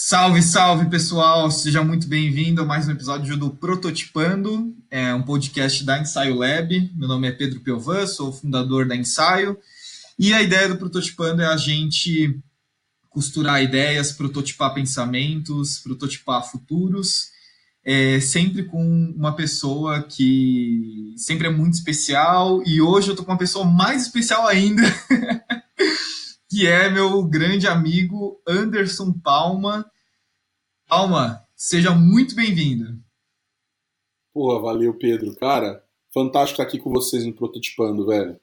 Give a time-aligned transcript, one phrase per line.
[0.00, 1.50] Salve, salve pessoal!
[1.50, 6.92] Seja muito bem-vindo a mais um episódio do Prototipando, é um podcast da Ensaio Lab.
[6.94, 9.58] Meu nome é Pedro Piovan, sou fundador da Ensaio.
[10.16, 12.38] E a ideia do Prototipando é a gente
[13.10, 17.30] costurar ideias, prototipar pensamentos, prototipar futuros,
[17.84, 22.62] é, sempre com uma pessoa que sempre é muito especial.
[22.64, 24.82] E hoje eu tô com uma pessoa mais especial ainda.
[26.48, 29.84] que é meu grande amigo Anderson Palma.
[30.88, 32.98] Palma, seja muito bem-vindo.
[34.32, 35.36] Porra, valeu, Pedro.
[35.36, 38.40] Cara, fantástico estar aqui com vocês no Prototipando, velho.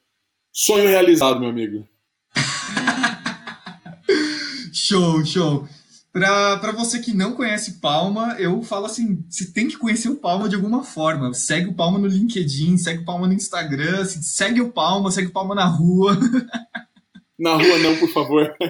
[0.52, 1.86] Sonho realizado, meu amigo.
[4.72, 5.68] show, show.
[6.12, 10.48] Para você que não conhece Palma, eu falo assim: você tem que conhecer o Palma
[10.48, 11.34] de alguma forma.
[11.34, 15.32] Segue o Palma no LinkedIn, segue o Palma no Instagram, segue o Palma, segue o
[15.32, 16.16] Palma na rua.
[17.38, 18.54] Na rua não, por favor.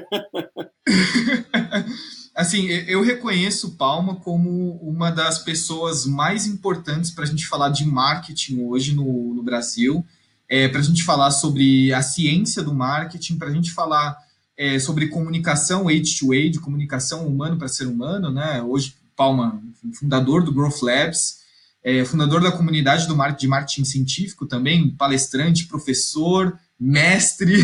[2.34, 7.86] assim, eu reconheço Palma como uma das pessoas mais importantes para a gente falar de
[7.86, 10.04] marketing hoje no, no Brasil,
[10.48, 14.16] é, para a gente falar sobre a ciência do marketing, para a gente falar
[14.56, 18.62] é, sobre comunicação age to age, comunicação humano para ser humano, né?
[18.62, 19.62] Hoje, Palma,
[19.94, 21.38] fundador do Growth Labs,
[21.84, 27.54] é, fundador da comunidade do de marketing científico também, palestrante, professor, mestre.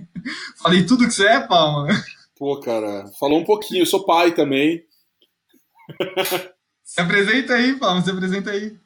[0.62, 1.88] Falei tudo que você é, Palma?
[2.36, 3.82] Pô, cara, falou um pouquinho.
[3.82, 4.84] Eu sou pai também.
[6.82, 8.76] Se apresenta aí, Palma, se apresenta aí.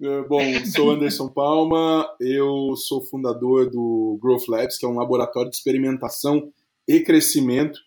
[0.00, 5.50] É, bom, sou Anderson Palma, eu sou fundador do Growth Labs, que é um laboratório
[5.50, 6.52] de experimentação
[6.86, 7.80] e crescimento.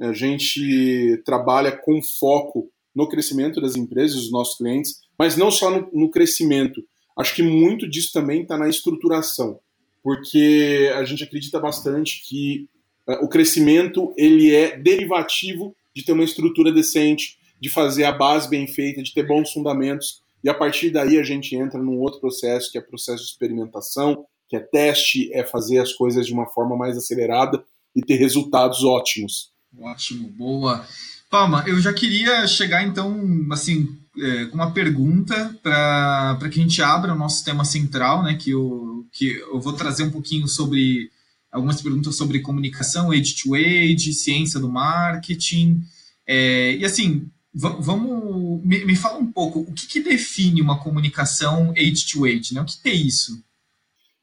[0.00, 5.70] A gente trabalha com foco no crescimento das empresas, dos nossos clientes, mas não só
[5.70, 6.82] no, no crescimento.
[7.16, 9.60] Acho que muito disso também está na estruturação
[10.02, 12.68] porque a gente acredita bastante que
[13.06, 18.48] uh, o crescimento ele é derivativo de ter uma estrutura decente, de fazer a base
[18.48, 22.20] bem feita, de ter bons fundamentos, e a partir daí a gente entra num outro
[22.20, 26.46] processo, que é processo de experimentação, que é teste, é fazer as coisas de uma
[26.46, 27.62] forma mais acelerada
[27.94, 29.52] e ter resultados ótimos.
[29.78, 30.84] Ótimo, boa.
[31.30, 33.16] Palma, eu já queria chegar então,
[33.52, 38.34] assim, é, com uma pergunta para que a gente abra o nosso tema central, né,
[38.34, 41.10] que eu, que eu vou trazer um pouquinho sobre
[41.50, 45.82] algumas perguntas sobre comunicação, age to age, ciência do marketing.
[46.26, 48.62] É, e assim, vamos.
[48.64, 52.54] Me, me, fala um pouco, o que, que, define uma comunicação age to age?
[52.54, 52.60] Né?
[52.60, 53.42] O que, é isso?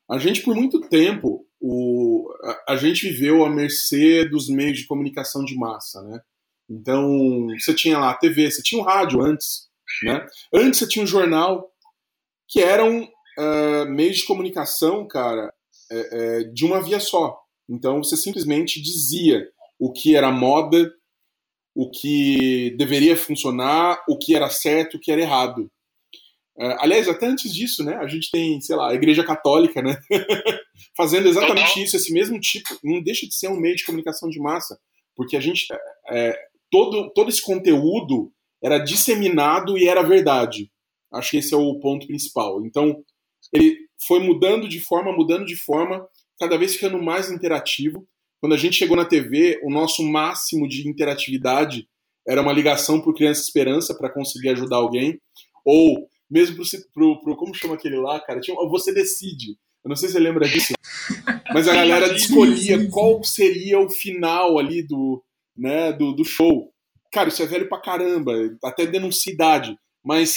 [0.10, 4.86] A gente, por muito tempo, o, a, a gente viveu à mercê dos meios de
[4.86, 6.22] comunicação de massa, né?
[6.70, 9.68] Então, você tinha lá a TV, você tinha o rádio antes,
[10.04, 10.26] né?
[10.54, 11.72] Antes você tinha um jornal
[12.48, 15.54] que eram uh, meios de comunicação, cara,
[15.92, 17.40] é, é, de uma via só.
[17.70, 19.48] Então você simplesmente dizia
[19.80, 20.92] o que era moda,
[21.76, 25.70] o que deveria funcionar, o que era certo, o que era errado.
[26.58, 29.96] Uh, aliás, até antes disso, né, a gente tem, sei lá, a Igreja Católica, né,
[30.98, 34.40] fazendo exatamente isso, esse mesmo tipo, não deixa de ser um meio de comunicação de
[34.40, 34.80] massa,
[35.16, 35.68] porque a gente,
[36.10, 36.36] é,
[36.72, 38.32] todo, todo esse conteúdo
[38.64, 40.72] era disseminado e era verdade.
[41.14, 42.66] Acho que esse é o ponto principal.
[42.66, 43.04] Então,
[43.54, 43.78] ele
[44.08, 46.06] foi mudando de forma, mudando de forma,
[46.40, 48.08] cada vez ficando mais interativo.
[48.40, 51.88] Quando a gente chegou na TV, o nosso máximo de interatividade
[52.28, 55.20] era uma ligação para o Criança Esperança para conseguir ajudar alguém,
[55.66, 59.58] ou mesmo para pro, como chama aquele lá, cara, tinha, você decide.
[59.84, 60.74] Eu não sei se você lembra disso,
[61.54, 65.24] mas a galera escolhia qual seria o final ali do,
[65.56, 66.74] né, do, do show.
[67.14, 70.36] Cara, isso é velho pra caramba, até denuncia idade, mas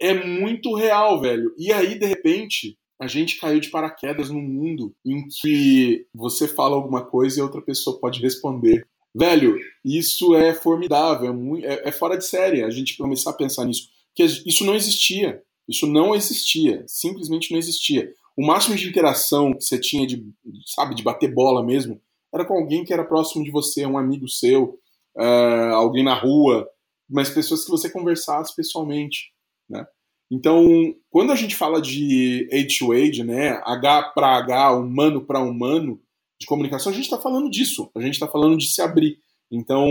[0.00, 1.54] é muito real, velho.
[1.58, 6.74] E aí, de repente, a gente caiu de paraquedas num mundo em que você fala
[6.74, 8.86] alguma coisa e outra pessoa pode responder.
[9.14, 13.64] Velho, isso é formidável, é, é, é fora de série a gente começar a pensar
[13.64, 13.88] nisso.
[14.08, 15.42] Porque isso não existia.
[15.68, 16.84] Isso não existia.
[16.86, 18.12] Simplesmente não existia.
[18.36, 20.24] O máximo de interação que você tinha de,
[20.66, 22.00] sabe, de bater bola mesmo,
[22.32, 24.78] era com alguém que era próximo de você, um amigo seu,
[25.16, 26.68] uh, alguém na rua,
[27.08, 29.32] mas pessoas que você conversasse pessoalmente,
[29.70, 29.86] né?
[30.30, 36.00] Então, quando a gente fala de age, né, H para H, humano para humano,
[36.40, 37.90] de comunicação, a gente está falando disso.
[37.96, 39.18] A gente está falando de se abrir.
[39.50, 39.86] Então,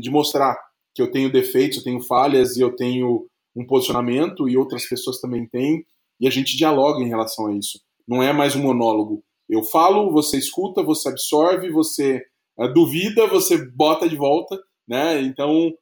[0.00, 0.58] de mostrar
[0.94, 5.20] que eu tenho defeitos, eu tenho falhas e eu tenho um posicionamento e outras pessoas
[5.20, 5.84] também têm,
[6.18, 7.80] e a gente dialoga em relação a isso.
[8.08, 9.22] Não é mais um monólogo.
[9.48, 12.22] Eu falo, você escuta, você absorve, você
[12.58, 14.58] é, duvida, você bota de volta,
[14.88, 15.20] né?
[15.20, 15.72] Então,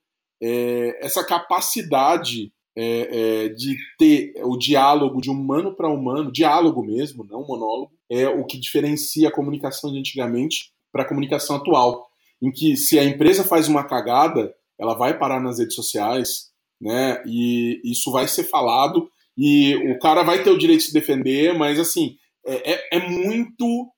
[0.42, 2.52] é, essa capacidade
[2.82, 8.26] é, é, de ter o diálogo de humano para humano, diálogo mesmo, não monólogo, é
[8.26, 12.08] o que diferencia a comunicação de antigamente para a comunicação atual,
[12.40, 16.50] em que se a empresa faz uma cagada, ela vai parar nas redes sociais,
[16.80, 17.22] né?
[17.26, 21.52] E isso vai ser falado e o cara vai ter o direito de se defender,
[21.52, 22.16] mas assim
[22.46, 23.92] é, é, é muito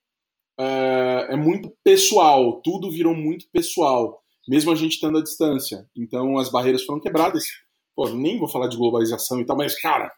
[0.59, 5.87] é, é muito pessoal, tudo virou muito pessoal mesmo a gente estando à distância.
[5.97, 7.45] Então as barreiras foram quebradas.
[7.95, 10.11] Pô, nem vou falar de globalização e tal, mas, cara,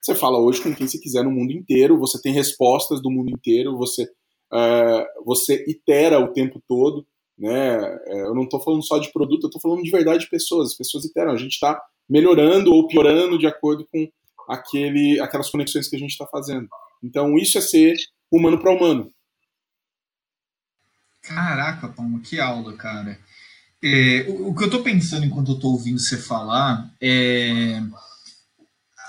[0.00, 3.30] você fala hoje com quem você quiser no mundo inteiro, você tem respostas do mundo
[3.30, 4.02] inteiro, você,
[4.52, 7.06] uh, você itera o tempo todo.
[7.38, 7.76] Né?
[8.06, 10.70] É, eu não estou falando só de produto, eu estou falando de verdade de pessoas.
[10.72, 11.32] As pessoas iteram.
[11.32, 14.08] A gente está melhorando ou piorando de acordo com
[14.48, 16.68] aquele, aquelas conexões que a gente está fazendo.
[17.02, 17.94] Então, isso é ser
[18.30, 19.10] humano para humano.
[21.22, 23.18] Caraca, Palma, que aula, cara.
[23.84, 27.80] É, o, o, que eu estou pensando enquanto eu estou ouvindo você falar é.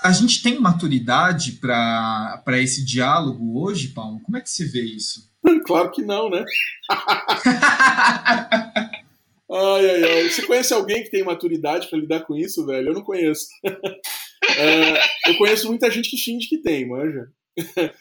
[0.02, 4.20] A gente tem maturidade para esse diálogo hoje, Paulo?
[4.20, 5.32] Como é que você vê isso?
[5.66, 6.44] Claro que não, né?
[9.50, 10.28] ai, ai, ai.
[10.28, 12.88] Você conhece alguém que tem maturidade para lidar com isso, velho?
[12.88, 13.46] Eu não conheço.
[14.58, 17.28] é, eu conheço muita gente que finge que tem, manja.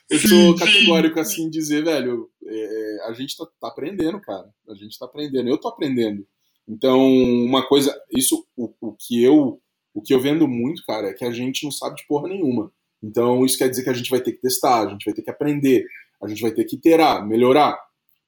[0.09, 4.47] Eu sou categórico assim dizer, velho, é, a gente tá, tá, aprendendo, cara.
[4.67, 5.47] A gente tá aprendendo.
[5.47, 6.25] Eu tô aprendendo.
[6.67, 9.61] Então, uma coisa, isso, o, o, que eu,
[9.93, 12.71] o que eu vendo muito, cara, é que a gente não sabe de porra nenhuma.
[13.01, 15.21] Então, isso quer dizer que a gente vai ter que testar, a gente vai ter
[15.21, 15.85] que aprender,
[16.21, 17.77] a gente vai ter que iterar, melhorar,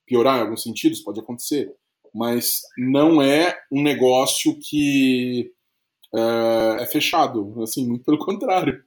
[0.06, 1.72] piorar em alguns sentidos, pode acontecer,
[2.14, 5.52] mas não é um negócio que
[6.14, 8.84] é, é fechado, assim, muito pelo contrário.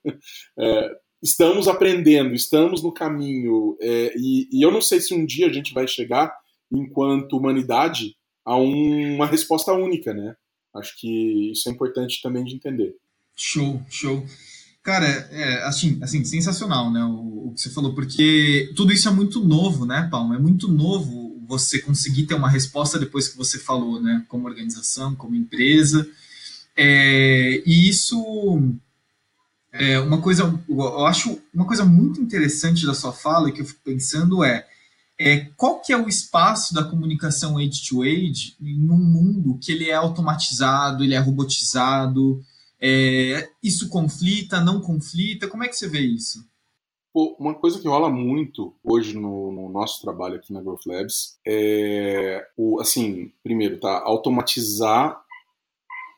[0.58, 0.90] É,
[1.22, 5.52] estamos aprendendo, estamos no caminho, é, e, e eu não sei se um dia a
[5.52, 6.34] gente vai chegar,
[6.70, 8.14] enquanto humanidade,
[8.48, 10.34] a um, uma resposta única, né?
[10.74, 12.94] Acho que isso é importante também de entender.
[13.36, 14.24] Show, show.
[14.82, 17.04] Cara, é, assim, assim, sensacional, né?
[17.04, 20.32] O, o, que você falou, porque tudo isso é muito novo, né, Paulo?
[20.32, 24.24] É muito novo você conseguir ter uma resposta depois que você falou, né?
[24.28, 26.08] Como organização, como empresa.
[26.74, 28.16] É, e isso
[29.72, 33.80] é uma coisa, eu acho uma coisa muito interessante da sua fala que eu fico
[33.84, 34.66] pensando é
[35.20, 41.03] é, qual que é o espaço da comunicação age-to-age num mundo que ele é automatizado,
[41.03, 42.41] ele é robotizado,
[42.81, 46.47] é, isso conflita, não conflita, como é que você vê isso?
[47.12, 51.38] Pô, uma coisa que rola muito hoje no, no, nosso trabalho aqui na Growth Labs
[51.44, 55.20] é o, assim, primeiro, tá, automatizar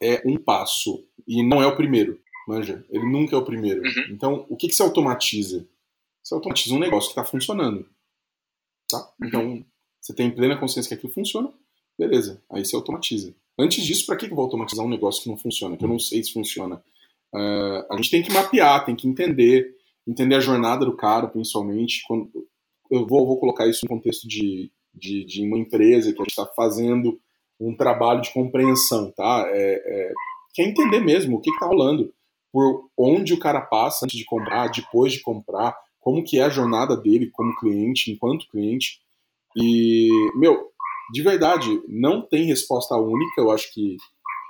[0.02, 3.81] é um passo e não é o primeiro, manja, ele nunca é o primeiro.
[3.81, 4.05] Uhum.
[4.11, 5.67] Então, o que, que se automatiza?
[6.23, 7.87] Você automatiza um negócio que está funcionando.
[8.90, 9.12] Tá?
[9.25, 9.64] Então,
[10.00, 11.52] você tem plena consciência que aquilo funciona,
[11.98, 13.34] beleza, aí você automatiza.
[13.58, 15.98] Antes disso, para que eu vou automatizar um negócio que não funciona, que eu não
[15.98, 16.82] sei se funciona?
[17.34, 19.75] Uh, a gente tem que mapear, tem que entender,
[20.06, 22.02] entender a jornada do cara, principalmente.
[22.06, 22.31] Quando,
[22.90, 26.31] eu vou, vou colocar isso no contexto de, de, de uma empresa que a gente
[26.31, 27.20] está fazendo
[27.60, 29.44] um trabalho de compreensão, tá?
[29.48, 30.12] É, é,
[30.54, 32.12] quer entender mesmo o que está rolando,
[32.52, 35.76] por onde o cara passa antes de comprar, depois de comprar,
[36.11, 38.99] como que é a jornada dele como cliente, enquanto cliente.
[39.57, 40.69] E, meu,
[41.12, 43.97] de verdade, não tem resposta única, eu acho que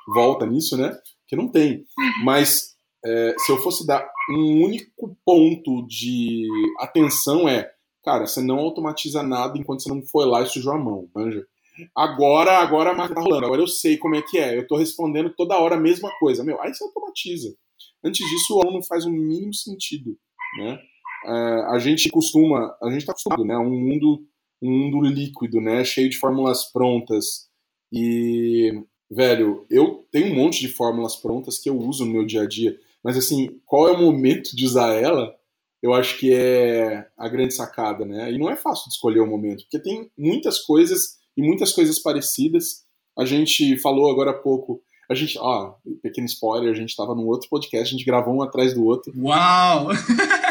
[0.08, 0.96] volta nisso, né?
[1.28, 1.84] Que não tem.
[1.98, 2.24] Uhum.
[2.24, 2.74] Mas
[3.04, 6.48] é, se eu fosse dar um único ponto de
[6.78, 7.70] atenção é,
[8.02, 11.46] cara, você não automatiza nada enquanto você não foi lá e sujou a mão, manja.
[11.94, 14.76] Agora, agora a marca tá rolando, agora eu sei como é que é, eu tô
[14.76, 17.54] respondendo toda hora a mesma coisa, meu, aí você automatiza.
[18.02, 20.16] Antes disso, o não faz o mínimo sentido,
[20.58, 20.78] né?
[21.24, 21.30] É,
[21.68, 23.56] a gente costuma, a gente está acostumado, né?
[23.56, 24.24] Um mundo,
[24.62, 25.84] um mundo líquido, né?
[25.84, 27.48] Cheio de fórmulas prontas.
[27.92, 28.72] E,
[29.10, 32.46] velho, eu tenho um monte de fórmulas prontas que eu uso no meu dia a
[32.48, 32.76] dia.
[33.02, 35.34] Mas, assim, qual é o momento de usar ela?
[35.82, 38.30] Eu acho que é a grande sacada, né?
[38.30, 41.98] E não é fácil de escolher o momento, porque tem muitas coisas e muitas coisas
[41.98, 42.84] parecidas.
[43.18, 47.26] A gente falou agora há pouco a gente, ó, pequeno spoiler, a gente estava num
[47.26, 49.12] outro podcast, a gente gravou um atrás do outro.
[49.16, 49.88] Uau!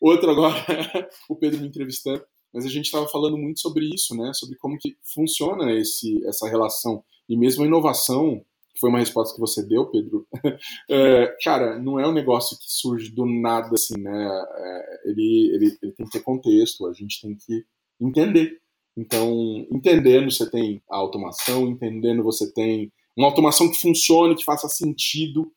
[0.00, 0.54] Outro agora,
[1.28, 4.32] o Pedro me entrevistando, mas a gente estava falando muito sobre isso, né?
[4.34, 7.04] Sobre como que funciona esse, essa relação.
[7.28, 8.42] E mesmo a inovação,
[8.72, 10.26] que foi uma resposta que você deu, Pedro,
[10.90, 14.44] é, cara, não é um negócio que surge do nada, assim, né?
[14.56, 17.64] É, ele, ele, ele tem que ter contexto, a gente tem que
[18.00, 18.58] entender.
[18.96, 24.68] Então, entendendo você tem a automação, entendendo você tem uma automação que funcione, que faça
[24.68, 25.52] sentido,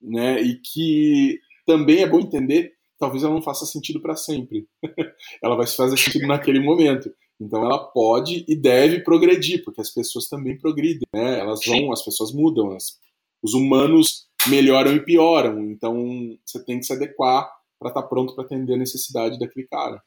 [0.00, 0.40] né?
[0.40, 4.66] E que também é bom entender, talvez ela não faça sentido para sempre.
[5.42, 7.10] ela vai fazer sentido naquele momento.
[7.40, 11.40] Então ela pode e deve progredir, porque as pessoas também progridem, né?
[11.40, 12.98] Elas vão, as pessoas mudam, as,
[13.42, 15.70] os humanos melhoram e pioram.
[15.70, 19.66] Então você tem que se adequar para estar tá pronto para atender a necessidade daquele
[19.66, 20.02] cara.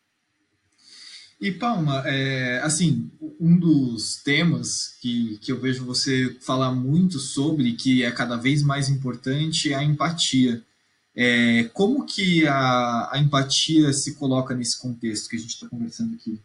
[1.39, 7.74] E Palma, é, assim, um dos temas que, que eu vejo você falar muito sobre,
[7.74, 10.62] que é cada vez mais importante, é a empatia.
[11.21, 16.15] É, como que a, a empatia se coloca nesse contexto que a gente está conversando
[16.15, 16.39] aqui?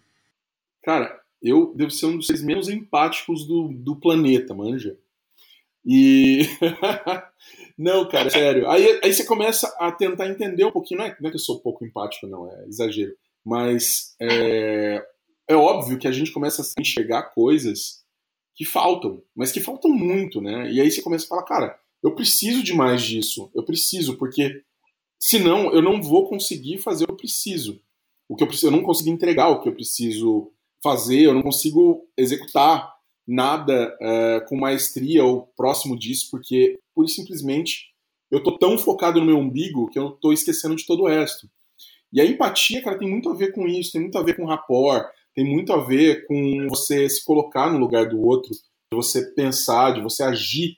[0.83, 4.99] Cara, eu devo ser um dos seres menos empáticos do, do planeta, manja.
[5.87, 6.41] E.
[7.79, 8.69] não, cara, sério.
[8.69, 10.99] Aí, aí você começa a tentar entender um pouquinho.
[10.99, 13.15] Não é, não é que eu sou pouco empático, não, é exagero.
[13.45, 15.07] Mas é,
[15.47, 18.03] é óbvio que a gente começa a enxergar coisas
[18.57, 20.69] que faltam, mas que faltam muito, né?
[20.69, 24.63] E aí você começa a falar, cara, eu preciso de mais disso, eu preciso, porque
[25.19, 27.81] senão eu não vou conseguir fazer o que eu preciso.
[28.29, 31.43] O que eu preciso, eu não consigo entregar o que eu preciso fazer, eu não
[31.43, 32.93] consigo executar
[33.27, 37.95] nada uh, com maestria ou próximo disso, porque, pura e simplesmente,
[38.31, 41.49] eu tô tão focado no meu umbigo que eu tô esquecendo de todo o resto.
[42.13, 44.45] E a empatia, cara, tem muito a ver com isso, tem muito a ver com
[44.45, 49.25] rapport, tem muito a ver com você se colocar no lugar do outro, de você
[49.33, 50.77] pensar, de você agir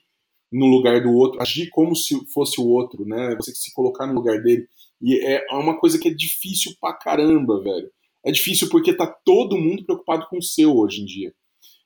[0.51, 3.35] no lugar do outro, agir como se fosse o outro, né?
[3.35, 4.67] Você se colocar no lugar dele.
[5.01, 7.89] E é uma coisa que é difícil pra caramba, velho.
[8.25, 11.33] É difícil porque tá todo mundo preocupado com o seu hoje em dia.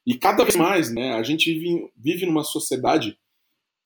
[0.06, 1.14] E cada vez mais, né?
[1.14, 3.18] A gente vive, vive numa sociedade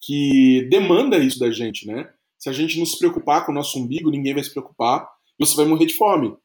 [0.02, 2.10] que demanda isso da gente, né?
[2.38, 5.08] Se a gente não se preocupar com o nosso umbigo, ninguém vai se preocupar
[5.40, 6.36] você vai morrer de fome.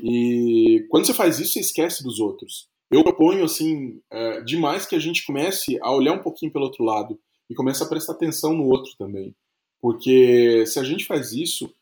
[0.00, 2.68] E quando você faz isso, você esquece dos outros.
[2.90, 6.84] Eu proponho, assim, é, demais que a gente comece a olhar um pouquinho pelo outro
[6.84, 7.18] lado
[7.48, 9.34] e comece a prestar atenção no outro também.
[9.80, 11.72] Porque se a gente faz isso,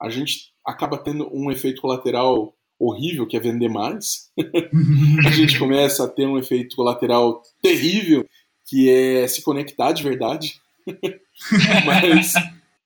[0.00, 4.30] a gente acaba tendo um efeito colateral horrível, que é vender mais.
[5.26, 8.26] a gente começa a ter um efeito colateral terrível,
[8.66, 10.60] que é se conectar de verdade.
[11.86, 12.32] Mas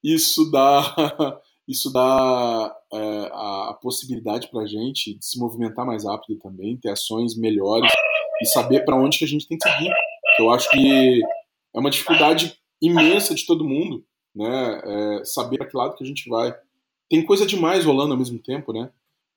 [0.02, 6.04] isso dá isso dá é, a, a, possibilidade para a gente de se movimentar mais
[6.04, 7.90] rápido também, ter ações melhores
[8.40, 9.90] e saber para onde que a gente tem que seguir.
[10.38, 11.20] Eu acho que
[11.74, 14.04] é uma dificuldade imensa de todo mundo,
[14.34, 14.82] né?
[14.84, 16.54] É, saber para que lado que a gente vai.
[17.08, 18.90] Tem coisa demais rolando ao mesmo tempo, né?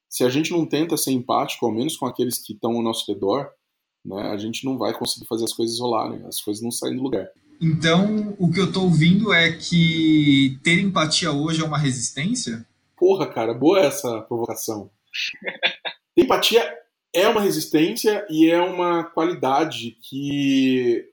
[0.10, 3.12] Se a gente não tenta ser empático, ao menos com aqueles que estão ao nosso
[3.12, 3.52] redor,
[4.04, 7.04] né, a gente não vai conseguir fazer as coisas rolarem, as coisas não saem do
[7.04, 7.30] lugar.
[7.62, 12.66] Então, o que eu estou ouvindo é que ter empatia hoje é uma resistência?
[12.98, 14.90] Porra, cara, boa essa provocação.
[16.18, 16.64] empatia
[17.14, 21.06] é uma resistência e é uma qualidade que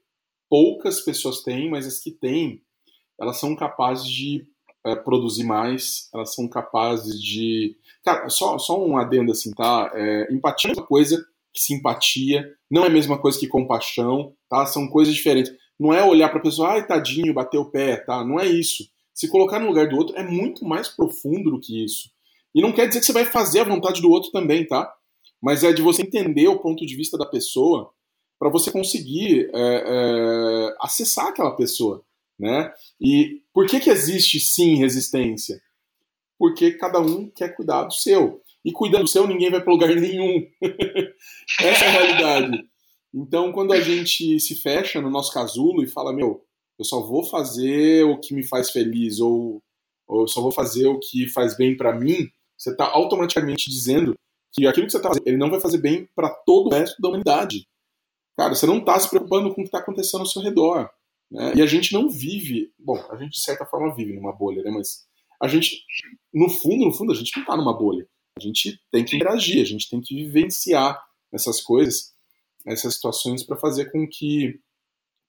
[0.49, 2.63] poucas pessoas têm, mas as que têm,
[3.21, 4.47] elas são capazes de
[4.85, 7.77] é, produzir mais, elas são capazes de.
[8.05, 9.91] Cara, só, só um adendo assim, tá?
[9.95, 14.67] É, empatia é uma coisa que simpatia, não é a mesma coisa que compaixão, tá?
[14.67, 15.53] São coisas diferentes.
[15.79, 18.25] Não é olhar para a pessoa, ai, tadinho, bater o pé, tá?
[18.25, 18.89] Não é isso.
[19.15, 22.11] Se colocar no lugar do outro é muito mais profundo do que isso.
[22.55, 24.93] E não quer dizer que você vai fazer a vontade do outro também, tá?
[25.43, 27.91] Mas é de você entender o ponto de vista da pessoa
[28.39, 32.05] para você conseguir é, é, acessar aquela pessoa,
[32.39, 32.73] né?
[33.01, 35.61] E por que que existe sim resistência?
[36.39, 38.43] Porque cada um quer cuidar do seu.
[38.65, 40.45] E cuidando do seu, ninguém vai para lugar nenhum.
[41.61, 42.69] Essa é a realidade.
[43.15, 46.45] Então, quando a gente se fecha no nosso casulo e fala, meu,
[46.79, 49.63] eu só vou fazer o que me faz feliz ou,
[50.07, 52.29] ou eu só vou fazer o que faz bem para mim,
[52.59, 54.15] você está automaticamente dizendo
[54.53, 57.01] que aquilo que você está fazendo, ele não vai fazer bem para todo o resto
[57.01, 57.67] da humanidade.
[58.37, 60.91] Cara, você não está se preocupando com o que está acontecendo ao seu redor.
[61.31, 61.55] Né?
[61.57, 64.71] E a gente não vive, bom, a gente de certa forma vive numa bolha, né?
[64.71, 65.07] Mas
[65.41, 65.85] a gente,
[66.33, 68.07] no fundo, no fundo, a gente não está numa bolha.
[68.39, 71.03] A gente tem que interagir, a gente tem que vivenciar
[71.33, 72.15] essas coisas
[72.67, 74.59] essas situações para fazer com que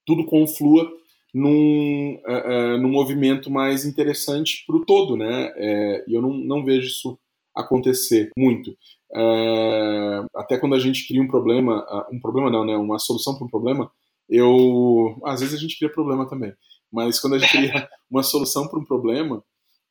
[0.04, 0.90] tudo conflua
[1.32, 5.52] num, uh, num movimento mais interessante para o todo, né?
[5.56, 7.18] É, e eu não, não vejo isso
[7.58, 8.70] acontecer muito.
[9.10, 12.76] Uh, até quando a gente cria um problema, um problema não, né?
[12.76, 13.90] Uma solução para um problema,
[14.28, 16.52] eu às vezes a gente cria problema também,
[16.92, 19.42] mas quando a gente cria uma solução para um problema,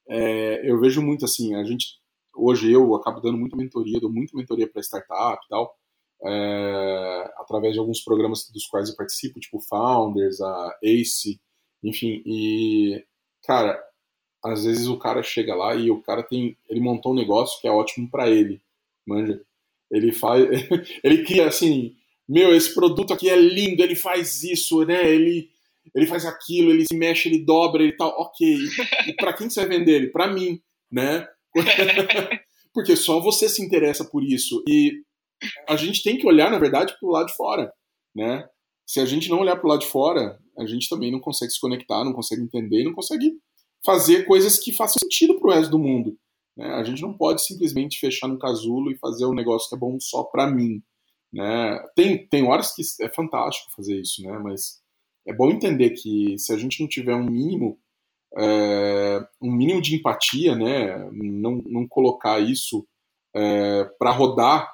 [0.09, 1.97] é, eu vejo muito assim, a gente
[2.35, 5.75] hoje eu acabo dando muita mentoria, dou muita mentoria para startup e tal,
[6.23, 11.39] é, através de alguns programas dos quais eu participo, tipo Founders, a ACE,
[11.83, 13.03] enfim, e,
[13.43, 13.81] cara,
[14.51, 17.67] às vezes o cara chega lá e o cara tem, ele montou um negócio que
[17.67, 18.61] é ótimo para ele,
[19.05, 19.41] manja?
[19.91, 20.45] Ele faz,
[21.03, 21.95] ele cria assim,
[22.27, 25.49] meu, esse produto aqui é lindo, ele faz isso, né, ele,
[25.95, 28.09] ele faz aquilo, ele se mexe, ele dobra, ele tal.
[28.19, 28.57] Ok.
[29.07, 30.07] E para quem você vai vender ele?
[30.07, 30.61] Para mim,
[30.91, 31.27] né?
[32.73, 34.63] Porque só você se interessa por isso.
[34.67, 35.01] E
[35.67, 37.71] a gente tem que olhar, na verdade, para o lado de fora,
[38.15, 38.47] né?
[38.85, 41.51] Se a gente não olhar para o lado de fora, a gente também não consegue
[41.51, 43.37] se conectar, não consegue entender, não consegue
[43.87, 46.17] fazer coisas que façam sentido para o resto do mundo.
[46.57, 46.67] Né?
[46.73, 49.97] A gente não pode simplesmente fechar no casulo e fazer um negócio que é bom
[49.97, 50.83] só para mim.
[51.31, 51.79] Né?
[51.95, 54.37] Tem, tem horas que é fantástico fazer isso, né?
[54.39, 54.81] mas
[55.25, 57.79] é bom entender que se a gente não tiver um mínimo
[58.37, 61.09] é, um mínimo de empatia, né?
[61.13, 62.85] não, não colocar isso
[63.33, 64.69] é, para rodar,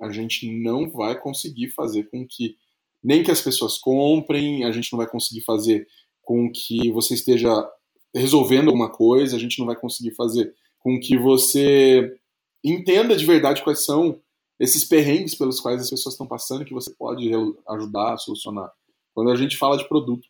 [0.00, 2.56] a gente não vai conseguir fazer com que
[3.02, 5.86] nem que as pessoas comprem, a gente não vai conseguir fazer
[6.20, 7.48] com que você esteja
[8.16, 12.16] resolvendo alguma coisa, a gente não vai conseguir fazer com que você
[12.64, 14.20] entenda de verdade quais são
[14.58, 17.30] esses perrengues pelos quais as pessoas estão passando que você pode
[17.68, 18.72] ajudar a solucionar.
[19.14, 20.26] Quando a gente fala de produto,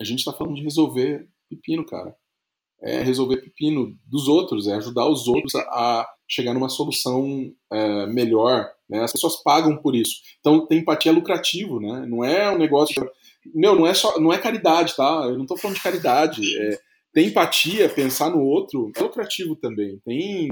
[0.00, 2.14] a gente está falando de resolver pepino, cara.
[2.82, 8.68] É resolver pepino dos outros, é ajudar os outros a, chegar numa solução é, melhor.
[8.88, 9.02] Né?
[9.02, 10.16] As pessoas pagam por isso.
[10.40, 12.04] Então, tem empatia lucrativo, né?
[12.08, 13.08] Não é um negócio.
[13.54, 15.26] Meu, não é só, não é caridade, tá?
[15.26, 16.58] Eu não estou falando de caridade.
[16.58, 16.80] É,
[17.12, 20.00] tem empatia, pensar no outro, é lucrativo também.
[20.04, 20.48] Tem,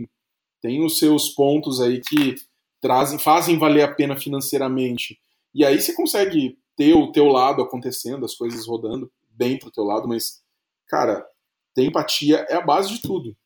[0.60, 2.34] tem os seus pontos aí que
[2.80, 5.18] trazem, fazem valer a pena financeiramente.
[5.54, 9.84] E aí você consegue ter o teu lado acontecendo, as coisas rodando bem pro teu
[9.84, 10.42] lado, mas,
[10.86, 11.26] cara,
[11.74, 13.36] ter empatia é a base de tudo,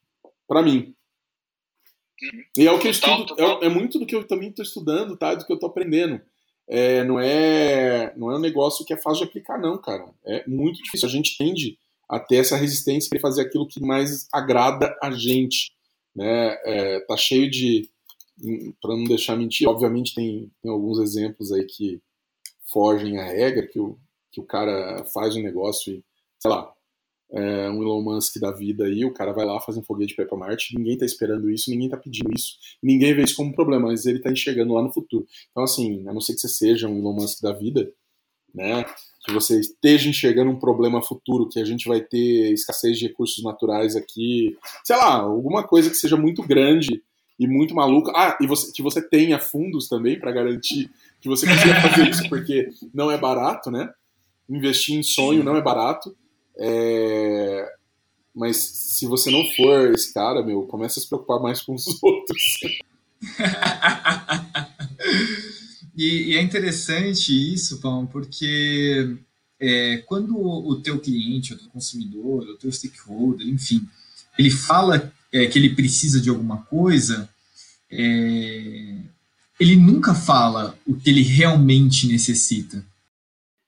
[0.46, 0.94] para mim.
[2.56, 5.16] E é o que eu estudo, é, é, muito do que eu também estou estudando,
[5.16, 5.34] tá?
[5.34, 6.20] Do que eu estou aprendendo.
[6.66, 10.08] É, não é não é um negócio que é fácil de aplicar, não, cara.
[10.24, 11.08] É muito difícil.
[11.08, 15.72] A gente tende a ter essa resistência para fazer aquilo que mais agrada a gente.
[16.14, 16.56] Né?
[16.64, 17.88] É, tá cheio de.
[18.80, 22.00] Para não deixar mentir, obviamente tem, tem alguns exemplos aí que
[22.72, 23.96] fogem à regra, que o,
[24.32, 26.04] que o cara faz um negócio e,
[26.40, 26.74] sei lá,
[27.30, 30.36] é, um Elon Musk da vida aí, o cara vai lá, faz um foguete para
[30.36, 33.88] Marte, ninguém tá esperando isso, ninguém tá pedindo isso, ninguém vê isso como um problema,
[33.88, 35.26] mas ele tá enxergando lá no futuro.
[35.50, 37.92] Então, assim, a não ser que você seja um Elon Musk da vida,
[38.54, 38.84] né,
[39.24, 43.42] que você esteja enxergando um problema futuro, que a gente vai ter escassez de recursos
[43.42, 47.02] naturais aqui, sei lá, alguma coisa que seja muito grande
[47.38, 48.12] e muito maluca.
[48.14, 50.90] Ah, e você, que você tenha fundos também para garantir
[51.20, 53.90] que você consiga fazer isso, porque não é barato, né?
[54.48, 56.14] Investir em sonho não é barato.
[56.58, 57.72] É...
[58.34, 61.86] Mas se você não for esse cara, meu, começa a se preocupar mais com os
[62.02, 62.42] outros.
[65.96, 69.16] E, e, é interessante isso, Pão, porque
[69.60, 73.86] é, quando o teu cliente, o teu consumidor, o teu stakeholder, enfim,
[74.38, 77.28] ele fala é, que ele precisa de alguma coisa,
[77.90, 78.96] é,
[79.58, 82.84] ele nunca fala o que ele realmente necessita.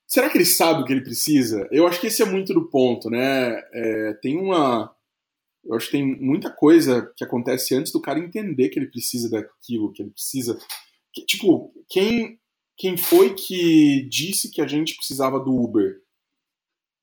[0.06, 1.68] Será que ele sabe o que ele precisa?
[1.70, 3.60] Eu acho que esse é muito do ponto, né?
[3.72, 4.92] É, tem uma.
[5.64, 9.28] Eu acho que tem muita coisa que acontece antes do cara entender que ele precisa
[9.28, 10.56] daquilo, que ele precisa
[11.24, 12.38] tipo, quem,
[12.76, 16.00] quem foi que disse que a gente precisava do Uber?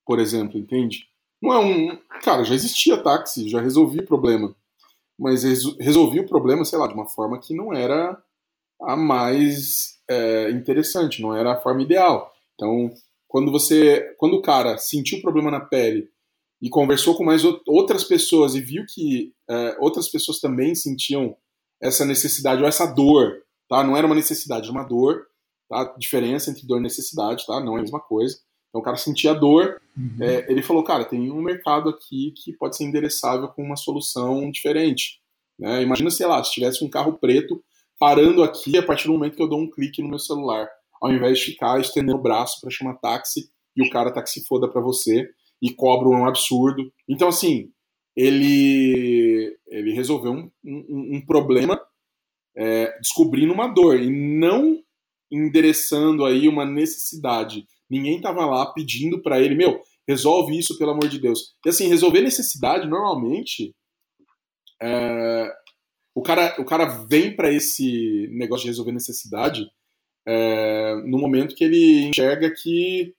[0.06, 1.08] Por exemplo, entende?
[1.42, 1.98] Não é um.
[2.22, 4.54] Cara, já existia táxi, já resolvi o problema.
[5.18, 5.44] Mas
[5.78, 8.20] resolvi o problema, sei lá, de uma forma que não era
[8.82, 12.32] a mais é, interessante, não era a forma ideal.
[12.54, 12.92] Então,
[13.28, 14.14] quando você.
[14.18, 16.08] Quando o cara sentiu o problema na pele
[16.62, 21.36] e conversou com mais outras pessoas e viu que é, outras pessoas também sentiam
[21.80, 23.43] essa necessidade ou essa dor
[23.74, 23.82] tá?
[23.82, 25.26] Não era uma necessidade, era uma dor,
[25.68, 25.94] tá?
[25.98, 27.58] Diferença entre dor e necessidade, tá?
[27.60, 28.36] Não é a mesma coisa.
[28.68, 30.16] Então o cara sentia dor, uhum.
[30.20, 34.50] é, ele falou, cara, tem um mercado aqui que pode ser endereçável com uma solução
[34.50, 35.20] diferente.
[35.58, 35.82] Né?
[35.82, 37.62] Imagina, sei lá, se tivesse um carro preto
[37.98, 40.68] parando aqui a partir do momento que eu dou um clique no meu celular,
[41.00, 44.68] ao invés de ficar estendendo o braço para chamar táxi e o cara táxi foda
[44.68, 45.28] para você
[45.62, 46.92] e cobra um absurdo.
[47.08, 47.70] Então, assim,
[48.16, 51.80] ele, ele resolveu um, um, um problema
[52.56, 54.82] é, descobrindo uma dor e não
[55.30, 57.66] endereçando aí uma necessidade.
[57.88, 61.54] Ninguém estava lá pedindo para ele, meu, resolve isso pelo amor de Deus.
[61.64, 63.74] E assim, resolver necessidade normalmente
[64.82, 65.50] é,
[66.14, 69.66] o cara o cara vem para esse negócio de resolver necessidade
[70.26, 73.14] é, no momento que ele enxerga que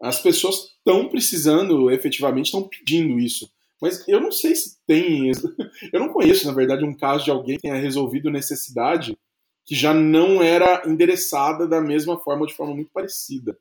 [0.00, 3.50] as pessoas estão precisando, efetivamente estão pedindo isso.
[3.80, 5.30] Mas eu não sei se tem.
[5.92, 9.16] Eu não conheço, na verdade, um caso de alguém que tenha resolvido necessidade
[9.64, 13.56] que já não era endereçada da mesma forma, de forma muito parecida.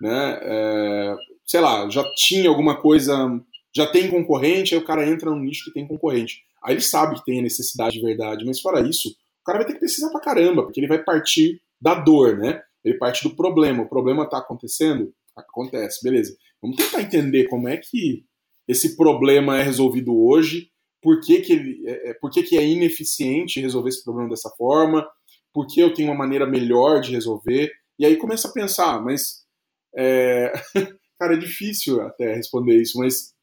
[0.00, 0.38] Né?
[0.42, 3.40] É, sei lá, já tinha alguma coisa,
[3.74, 6.42] já tem concorrente, aí o cara entra num nicho que tem concorrente.
[6.64, 9.66] Aí ele sabe que tem a necessidade de verdade, mas fora isso, o cara vai
[9.66, 12.60] ter que precisar pra caramba, porque ele vai partir da dor, né?
[12.84, 13.84] Ele parte do problema.
[13.84, 15.14] O problema tá acontecendo?
[15.36, 16.36] Acontece, beleza.
[16.60, 18.24] Vamos tentar entender como é que
[18.68, 20.70] esse problema é resolvido hoje,
[21.02, 24.50] por que, que, ele, é, é por que, que é ineficiente resolver esse problema dessa
[24.50, 25.06] forma,
[25.52, 27.70] por que eu tenho uma maneira melhor de resolver.
[27.98, 29.44] E aí começa a pensar, mas.
[29.94, 30.52] É...
[31.18, 33.34] Cara, é difícil até responder isso, mas.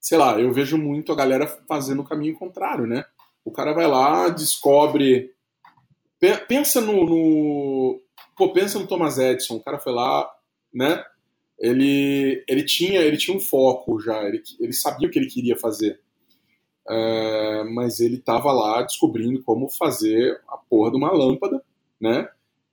[0.00, 3.04] Sei lá, eu vejo muito a galera fazendo o caminho contrário, né?
[3.44, 5.30] O cara vai lá, descobre.
[6.48, 8.00] Pensa no, no.
[8.36, 9.56] Pô, pensa no Thomas Edison.
[9.56, 10.28] O cara foi lá,
[10.72, 11.04] né?
[11.60, 15.56] Ele, ele, tinha, ele tinha um foco já, ele, ele sabia o que ele queria
[15.56, 16.00] fazer.
[16.88, 21.62] É, mas ele estava lá descobrindo como fazer a porra de uma lâmpada,
[22.00, 22.28] né?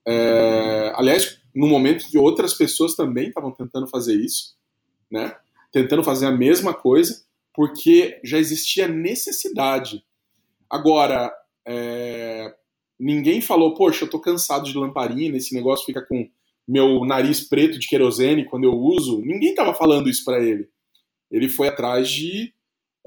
[0.06, 4.56] É, aliás, no momento que outras pessoas também estavam tentando fazer isso,
[5.10, 5.36] né?
[5.70, 7.22] Tentando fazer a mesma coisa,
[7.54, 10.02] porque já existia necessidade.
[10.70, 11.30] Agora,
[11.66, 12.54] é,
[12.98, 16.28] ninguém falou, poxa, eu tô cansado de lamparina, esse negócio fica com
[16.68, 19.22] meu nariz preto de querosene quando eu uso.
[19.22, 20.68] Ninguém estava falando isso para ele.
[21.30, 22.52] Ele foi atrás de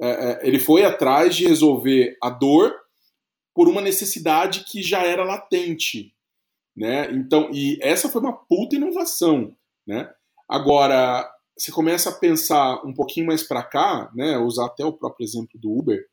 [0.02, 2.74] é, é, ele foi atrás de resolver a dor
[3.54, 6.16] por uma necessidade que já era latente,
[6.76, 7.12] né?
[7.12, 10.10] Então, e essa foi uma puta inovação, né?
[10.50, 14.38] Agora, você começa a pensar um pouquinho mais para cá, né?
[14.38, 16.04] Usar até o próprio exemplo do Uber.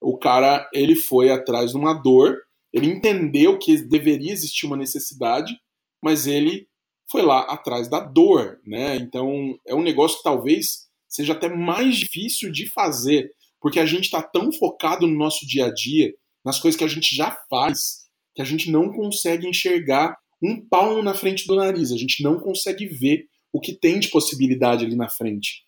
[0.00, 2.36] O cara, ele foi atrás de uma dor,
[2.72, 5.54] ele entendeu que deveria existir uma necessidade,
[6.02, 6.66] mas ele
[7.10, 8.96] foi lá atrás da dor, né?
[8.96, 14.04] Então é um negócio que talvez seja até mais difícil de fazer, porque a gente
[14.04, 16.12] está tão focado no nosso dia a dia,
[16.44, 21.02] nas coisas que a gente já faz, que a gente não consegue enxergar um palmo
[21.02, 24.94] na frente do nariz, a gente não consegue ver o que tem de possibilidade ali
[24.94, 25.64] na frente.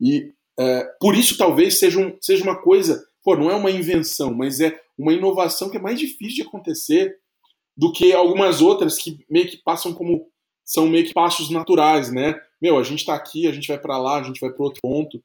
[0.00, 4.34] E é, por isso talvez seja, um, seja uma coisa, pô, não é uma invenção,
[4.34, 7.16] mas é uma inovação que é mais difícil de acontecer
[7.74, 10.29] do que algumas outras que meio que passam como
[10.70, 12.40] são meio que passos naturais, né?
[12.62, 14.80] Meu, a gente tá aqui, a gente vai para lá, a gente vai para outro
[14.80, 15.20] ponto.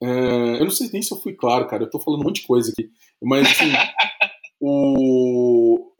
[0.00, 1.82] É, eu não sei nem se eu fui claro, cara.
[1.82, 2.88] Eu tô falando um monte de coisa aqui.
[3.20, 3.72] Mas, assim,
[4.60, 5.90] o,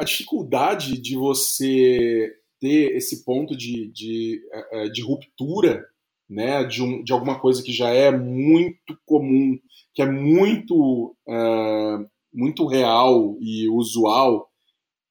[0.00, 5.86] a dificuldade de você ter esse ponto de, de, é, é, de ruptura,
[6.28, 9.56] né, de, um, de alguma coisa que já é muito comum,
[9.94, 14.49] que é muito, uh, muito real e usual,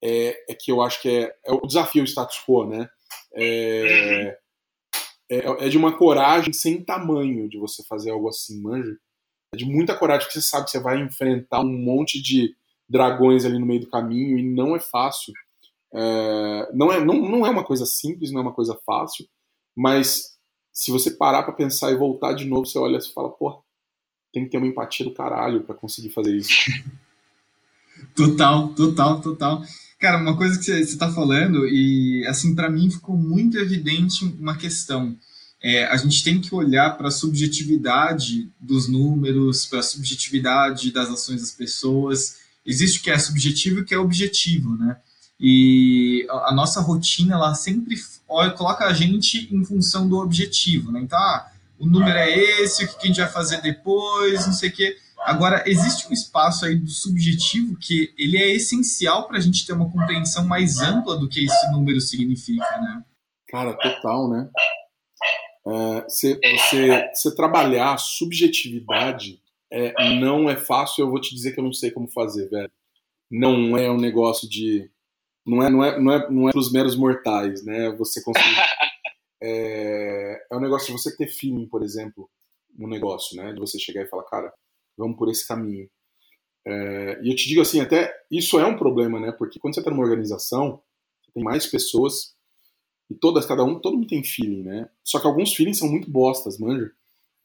[0.02, 2.90] é, é que eu acho que é, é o desafio status quo, né?
[3.34, 4.38] É,
[5.30, 8.98] é, é, de uma coragem sem tamanho de você fazer algo assim, manja.
[9.54, 12.56] É de muita coragem, porque você sabe que você vai enfrentar um monte de
[12.88, 15.34] dragões ali no meio do caminho e não é fácil.
[15.94, 19.28] É, não, é, não, não é uma coisa simples, não é uma coisa fácil,
[19.76, 20.38] mas
[20.72, 23.64] se você parar para pensar e voltar de novo, você olha e fala, pô,
[24.32, 26.54] tem que ter uma empatia do caralho para conseguir fazer isso.
[28.16, 29.62] total, total, total.
[30.00, 34.56] Cara, uma coisa que você está falando, e assim, para mim ficou muito evidente uma
[34.56, 35.18] questão.
[35.62, 41.10] É, a gente tem que olhar para a subjetividade dos números, para a subjetividade das
[41.10, 42.38] ações das pessoas.
[42.66, 44.96] Existe o que é subjetivo e o que é objetivo, né?
[45.38, 51.02] E a, nossa rotina, ela sempre coloca a gente em função do objetivo, né?
[51.02, 54.70] Então, ah, o número é esse, o que a gente vai fazer depois, não sei
[54.70, 54.98] o quê.
[55.22, 59.74] Agora, existe um espaço aí do subjetivo que ele é essencial para a gente ter
[59.74, 63.04] uma compreensão mais ampla do que esse número significa, né?
[63.48, 64.50] Cara, total, né?
[65.68, 71.60] É, você, você, você trabalhar subjetividade é, não é fácil, eu vou te dizer que
[71.60, 72.72] eu não sei como fazer, velho.
[73.30, 74.90] Não é um negócio de.
[75.46, 77.92] Não é, não é, não é, não é para os meros mortais, né?
[77.92, 78.56] Você conseguir.
[79.42, 82.30] é, é um negócio de você ter feeling, por exemplo,
[82.76, 83.54] no negócio, né?
[83.54, 84.52] De você chegar e falar, cara,
[85.00, 85.90] vamos por esse caminho.
[86.68, 89.32] É, e eu te digo assim, até isso é um problema, né?
[89.32, 90.82] Porque quando você está numa organização,
[91.24, 92.36] você tem mais pessoas
[93.10, 94.88] e todas, cada um, todo mundo tem feeling, né?
[95.04, 96.92] Só que alguns feelings são muito bostas, manja.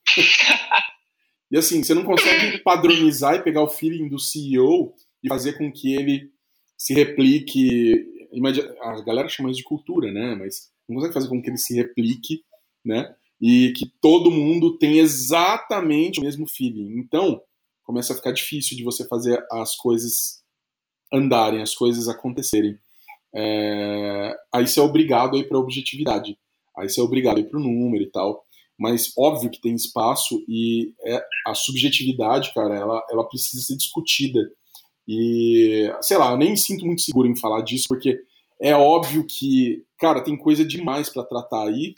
[1.51, 5.73] e assim, você não consegue padronizar e pegar o feeling do CEO e fazer com
[5.73, 6.31] que ele
[6.77, 8.07] se replique.
[8.83, 10.35] A galera chama isso de cultura, né?
[10.35, 12.45] Mas não consegue fazer com que ele se replique,
[12.85, 13.14] né?
[13.40, 16.99] E que todo mundo tem exatamente o mesmo feeling.
[16.99, 17.40] Então,
[17.83, 20.42] começa a ficar difícil de você fazer as coisas
[21.12, 22.79] andarem, as coisas acontecerem.
[23.35, 24.35] É...
[24.53, 26.38] Aí você é obrigado a ir para a objetividade,
[26.77, 28.44] aí você é obrigado a ir para o número e tal.
[28.79, 34.40] Mas óbvio que tem espaço e é, a subjetividade, cara, ela, ela precisa ser discutida.
[35.07, 38.18] E, sei lá, eu nem me sinto muito seguro em falar disso, porque
[38.61, 41.94] é óbvio que, cara, tem coisa demais para tratar aí,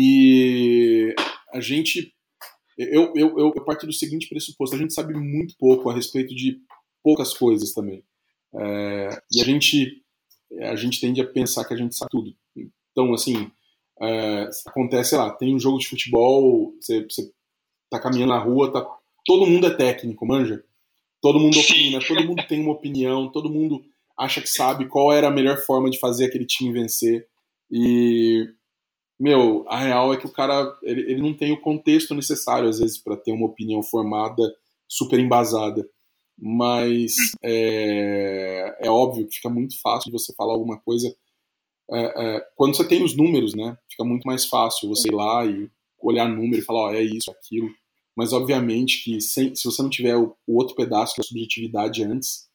[0.00, 1.12] e
[1.52, 2.14] a gente.
[2.78, 6.32] Eu, eu, eu, eu parto do seguinte pressuposto: a gente sabe muito pouco a respeito
[6.36, 6.60] de
[7.02, 8.04] poucas coisas também.
[8.54, 10.04] É, e a gente,
[10.60, 12.32] a gente tende a pensar que a gente sabe tudo.
[12.92, 13.50] Então, assim,
[14.00, 17.32] é, acontece, sei lá, tem um jogo de futebol, você, você
[17.90, 18.86] tá caminhando na rua, tá,
[19.26, 20.64] todo mundo é técnico, manja?
[21.20, 23.82] Todo mundo opina, todo mundo tem uma opinião, todo mundo
[24.16, 27.26] acha que sabe qual era a melhor forma de fazer aquele time vencer.
[27.68, 28.48] E,
[29.18, 32.78] meu, a real é que o cara ele, ele não tem o contexto necessário, às
[32.78, 34.42] vezes, para ter uma opinião formada,
[34.86, 35.88] super embasada.
[36.40, 41.12] Mas é, é óbvio que fica muito fácil você falar alguma coisa.
[41.90, 43.76] É, é, quando você tem os números, né?
[43.90, 45.68] Fica muito mais fácil você ir lá e
[46.00, 47.68] olhar número e falar, ó, é isso, aquilo.
[48.14, 52.04] Mas, obviamente, que sem, se você não tiver o, o outro pedaço, que é subjetividade
[52.04, 52.48] antes,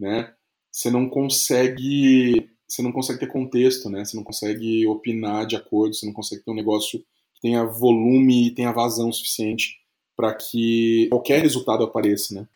[0.00, 0.32] né?
[0.72, 4.04] Você não consegue você não consegue ter contexto, né?
[4.04, 6.98] Você não consegue opinar de acordo, você não consegue ter um negócio
[7.34, 9.78] que tenha volume e tenha vazão suficiente
[10.16, 12.46] para que qualquer resultado apareça, né?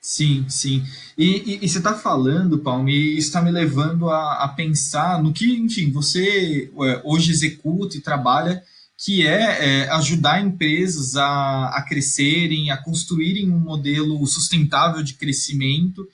[0.00, 0.82] Sim, sim.
[1.16, 5.32] E, e, e você está falando, Paulo, e está me levando a, a, pensar no
[5.32, 8.62] que, enfim, você é, hoje executa e trabalha,
[8.96, 16.08] que é, é ajudar empresas a, a crescerem, a construírem um modelo sustentável de crescimento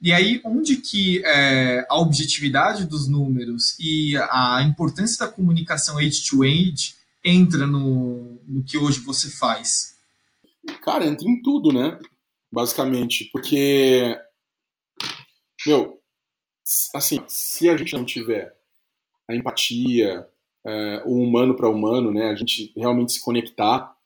[0.00, 6.94] e aí, onde que é, a objetividade dos números e a importância da comunicação age-to-age
[7.24, 9.96] entra no, no que hoje você faz?
[10.82, 11.98] Cara, entra em tudo, né?
[12.52, 14.18] Basicamente, porque,
[15.66, 16.00] meu,
[16.94, 18.54] assim, se a gente não tiver
[19.28, 20.28] a empatia,
[20.64, 23.96] é, o humano para humano, né, a gente realmente se conectar,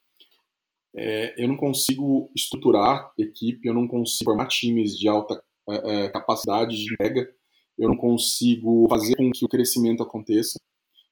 [0.95, 6.09] é, eu não consigo estruturar equipe, eu não consigo formar times de alta é, é,
[6.09, 7.31] capacidade de entrega,
[7.79, 10.59] eu não consigo fazer com que o crescimento aconteça,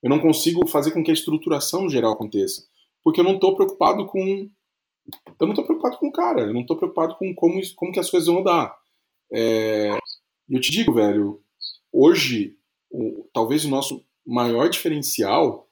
[0.02, 2.62] eu não consigo fazer com que a estruturação geral aconteça,
[3.02, 4.48] porque eu não estou preocupado com
[5.40, 8.00] eu não estou preocupado com o cara, eu não estou preocupado com como, como que
[8.00, 8.76] as coisas vão dar.
[9.32, 9.96] É,
[10.48, 11.42] eu te digo, velho,
[11.92, 12.56] hoje,
[12.90, 15.68] o, talvez o nosso maior diferencial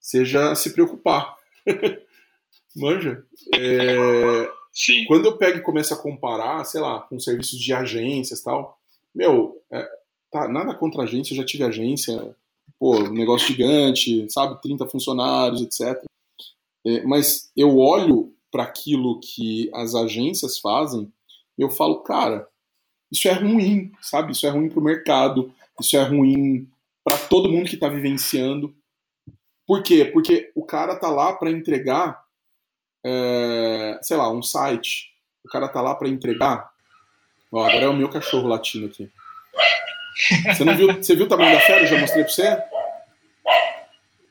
[0.00, 1.36] seja se preocupar.
[2.76, 3.24] Manja?
[3.54, 5.06] É, Sim.
[5.06, 8.78] Quando eu pego e começo a comparar, sei lá, com serviços de agências tal,
[9.14, 9.88] meu, é,
[10.30, 12.36] tá, nada contra agência, eu já tive agência,
[12.78, 16.04] pô, negócio gigante, sabe, 30 funcionários, etc.
[16.84, 21.10] É, mas eu olho para aquilo que as agências fazem
[21.56, 22.46] e eu falo, cara,
[23.10, 24.32] isso é ruim, sabe?
[24.32, 26.68] Isso é ruim para o mercado, isso é ruim
[27.02, 28.76] para todo mundo que está vivenciando.
[29.66, 30.04] Por quê?
[30.04, 32.25] Porque o cara tá lá para entregar
[33.08, 35.12] é, sei lá, um site,
[35.44, 36.68] o cara tá lá para entregar.
[37.52, 39.08] Ó, agora é o meu cachorro latindo aqui.
[40.52, 40.92] Você não viu?
[40.92, 41.82] Você viu o tamanho da fera?
[41.82, 42.62] Eu já mostrei pra você?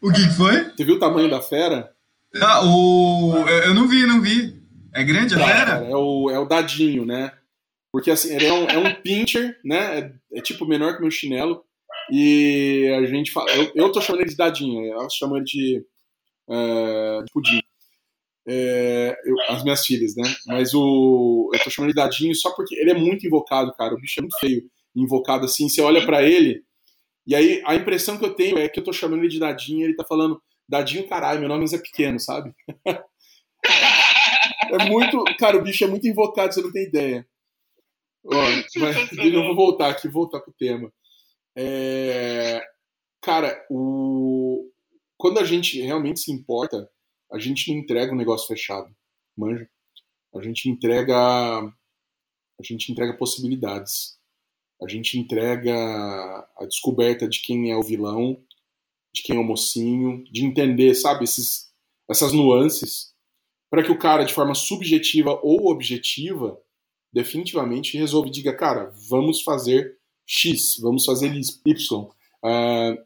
[0.01, 0.71] O que foi?
[0.71, 1.95] Você viu o tamanho da fera?
[2.41, 3.33] Ah, o...
[3.47, 4.61] Eu não vi, não vi.
[4.93, 5.65] É grande a tá, fera?
[5.65, 7.31] Cara, é, o, é o dadinho, né?
[7.93, 9.99] Porque assim, ele é um, é um pincher, né?
[9.99, 11.63] É, é, tipo menor que meu chinelo.
[12.11, 13.49] E a gente fala.
[13.51, 15.85] Eu, eu tô chamando ele de dadinho, eu chamo ele de,
[16.49, 17.61] uh, de pudim
[18.47, 20.23] é, eu, as minhas filhas, né?
[20.45, 21.49] Mas o.
[21.53, 23.93] Eu tô chamando de Dadinho só porque ele é muito invocado, cara.
[23.93, 24.63] O bicho é muito feio.
[24.95, 26.63] Invocado assim, você olha para ele,
[27.27, 29.81] e aí a impressão que eu tenho é que eu tô chamando ele de Dadinho
[29.81, 32.53] e ele tá falando, Dadinho, caralho, meu nome é pequeno, sabe?
[32.85, 33.03] é
[34.87, 35.23] muito.
[35.37, 37.27] Cara, o bicho é muito invocado, você não tem ideia.
[38.25, 38.35] Ó,
[38.77, 40.91] mas, eu vou voltar aqui, voltar pro tema.
[41.57, 42.61] É,
[43.21, 44.69] cara, o,
[45.17, 46.87] quando a gente realmente se importa
[47.31, 48.93] a gente não entrega um negócio fechado,
[49.37, 49.69] manja?
[50.33, 51.15] A gente entrega
[52.59, 54.17] a gente entrega possibilidades.
[54.81, 55.73] A gente entrega
[56.57, 58.41] a descoberta de quem é o vilão,
[59.13, 61.71] de quem é o mocinho, de entender, sabe, esses,
[62.09, 63.13] essas nuances,
[63.69, 66.61] para que o cara, de forma subjetiva ou objetiva,
[67.13, 72.01] definitivamente resolva e diga, cara, vamos fazer X, vamos fazer Y.
[72.43, 73.05] Uh,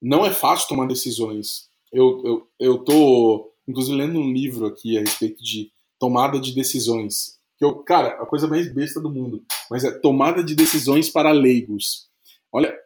[0.00, 5.00] não é fácil tomar decisões eu, eu, eu tô, inclusive, lendo um livro aqui a
[5.00, 7.38] respeito de tomada de decisões.
[7.58, 9.44] Que eu, cara, a coisa mais besta do mundo.
[9.70, 12.08] Mas é tomada de decisões para leigos.
[12.52, 12.76] Olha.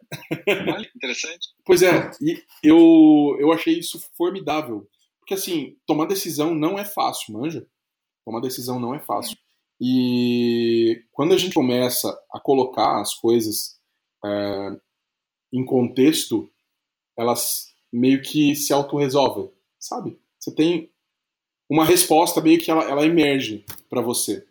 [0.47, 1.49] Olha, interessante.
[1.65, 4.87] pois é, e eu, eu achei isso formidável.
[5.19, 7.65] Porque, assim, tomar decisão não é fácil, manja?
[8.23, 9.37] Tomar decisão não é fácil.
[9.79, 13.79] E quando a gente começa a colocar as coisas
[14.23, 14.79] é,
[15.51, 16.49] em contexto,
[17.17, 20.19] elas meio que se autorresolve, sabe?
[20.37, 20.89] Você tem
[21.69, 24.45] uma resposta meio que ela, ela emerge para você.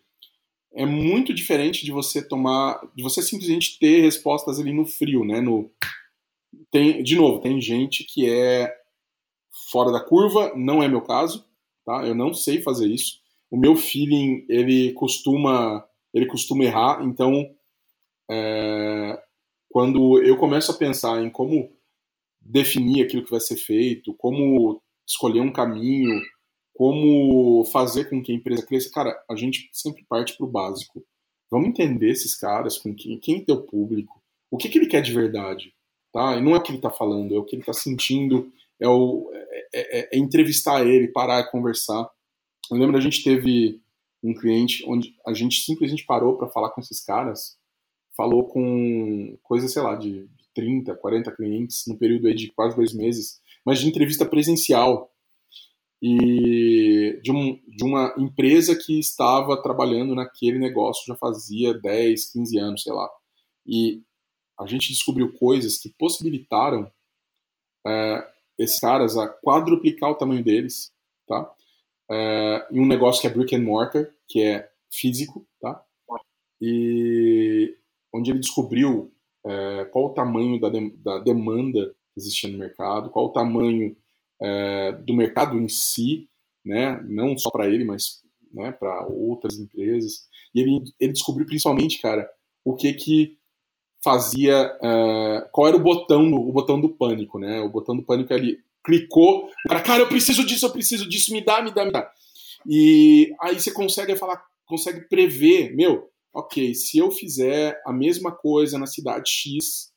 [0.73, 5.41] É muito diferente de você tomar, de você simplesmente ter respostas ali no frio, né?
[5.41, 5.71] No
[6.71, 8.75] tem, de novo, tem gente que é
[9.71, 11.45] fora da curva, não é meu caso,
[11.85, 12.05] tá?
[12.05, 13.21] Eu não sei fazer isso.
[13.51, 17.55] O meu feeling ele costuma ele costuma errar, então
[18.31, 19.21] é,
[19.69, 21.71] quando eu começo a pensar em como
[22.45, 26.21] definir aquilo que vai ser feito, como escolher um caminho,
[26.75, 28.91] como fazer com que a empresa cresça.
[28.93, 31.05] Cara, a gente sempre parte para o básico.
[31.51, 35.01] Vamos entender esses caras, com quem, quem é teu público, o que, que ele quer
[35.01, 35.73] de verdade,
[36.13, 36.37] tá?
[36.37, 38.89] E não é o que ele está falando, é o que ele está sentindo, é,
[38.89, 42.11] o, é, é, é, entrevistar ele, parar e conversar.
[42.71, 43.81] Eu lembro a gente teve
[44.23, 47.57] um cliente onde a gente simplesmente parou para falar com esses caras,
[48.17, 53.41] falou com coisa, sei lá, de 30, 40 clientes no período de quase dois meses,
[53.65, 55.11] mas de entrevista presencial
[56.03, 62.59] e de, um, de uma empresa que estava trabalhando naquele negócio já fazia 10, 15
[62.59, 63.09] anos, sei lá.
[63.67, 64.03] E
[64.59, 66.93] a gente descobriu coisas que possibilitaram
[67.87, 70.93] é, esses caras a quadruplicar o tamanho deles,
[71.27, 71.51] tá?
[72.11, 75.83] É, em um negócio que é brick and mortar, que é físico, tá?
[76.61, 77.77] E
[78.13, 79.11] onde ele descobriu
[79.47, 83.97] é, qual o tamanho da, de, da, demanda existia no mercado, qual o tamanho
[84.41, 86.29] é, do mercado em si,
[86.65, 87.01] né?
[87.07, 90.27] Não só para ele, mas né, para outras empresas.
[90.55, 92.29] E ele, ele descobriu principalmente, cara,
[92.65, 93.37] o que que
[94.03, 97.61] fazia, uh, qual era o botão, o botão do pânico, né?
[97.61, 101.41] O botão do pânico ali clicou, cara, cara, eu preciso disso, eu preciso disso, me
[101.41, 102.11] dá, me dá, me dá.
[102.67, 108.79] E aí você consegue falar, consegue prever, meu, ok, se eu fizer a mesma coisa
[108.79, 109.93] na cidade X,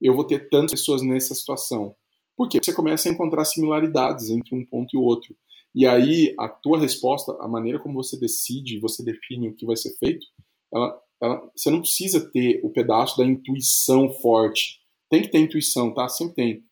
[0.00, 1.96] eu vou ter tantas pessoas nessa situação.
[2.36, 2.58] Por quê?
[2.62, 5.34] Você começa a encontrar similaridades entre um ponto e o outro.
[5.74, 9.76] E aí a tua resposta, a maneira como você decide, você define o que vai
[9.76, 10.26] ser feito,
[10.72, 14.80] ela ela, você não precisa ter o pedaço da intuição forte.
[15.10, 16.08] Tem que ter intuição, tá?
[16.08, 16.64] Sempre tem.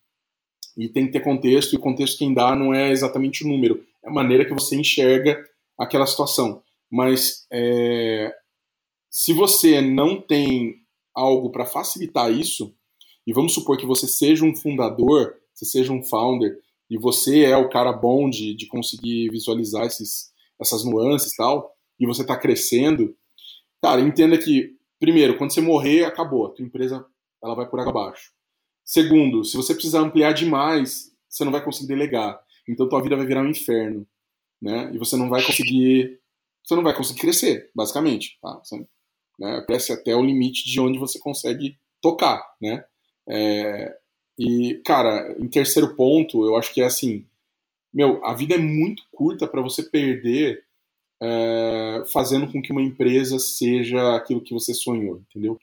[0.76, 3.84] E tem que ter contexto, e o contexto quem dá não é exatamente o número,
[4.04, 5.42] é a maneira que você enxerga
[5.78, 6.62] aquela situação.
[6.90, 8.34] Mas é,
[9.14, 10.76] se você não tem
[11.14, 12.74] algo para facilitar isso,
[13.26, 16.58] e vamos supor que você seja um fundador, você seja um founder,
[16.90, 21.72] e você é o cara bom de, de conseguir visualizar esses, essas nuances e tal,
[21.98, 23.16] e você está crescendo,
[23.84, 26.46] Cara, entenda que, primeiro, quando você morrer, acabou.
[26.46, 27.04] A tua empresa
[27.42, 28.32] ela vai por água abaixo.
[28.82, 32.40] Segundo, se você precisar ampliar demais, você não vai conseguir delegar.
[32.66, 34.06] Então tua vida vai virar um inferno,
[34.58, 34.90] né?
[34.94, 36.18] E você não vai conseguir,
[36.64, 38.58] você não vai conseguir crescer, basicamente, tá?
[38.64, 38.88] Você,
[39.38, 42.84] né, cresce até o limite de onde você consegue tocar, né?
[43.28, 43.96] É,
[44.38, 47.24] e cara, em terceiro ponto, eu acho que é assim,
[47.92, 50.64] meu, a vida é muito curta para você perder
[51.22, 55.58] é, fazendo com que uma empresa seja aquilo que você sonhou, entendeu?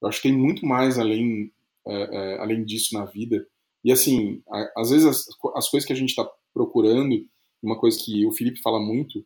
[0.00, 1.52] Eu acho que tem muito mais além,
[1.86, 3.46] é, é, além disso na vida.
[3.84, 7.26] E assim, a, às vezes as, as, coisas que a gente está procurando,
[7.62, 9.24] uma coisa que o Felipe fala muito,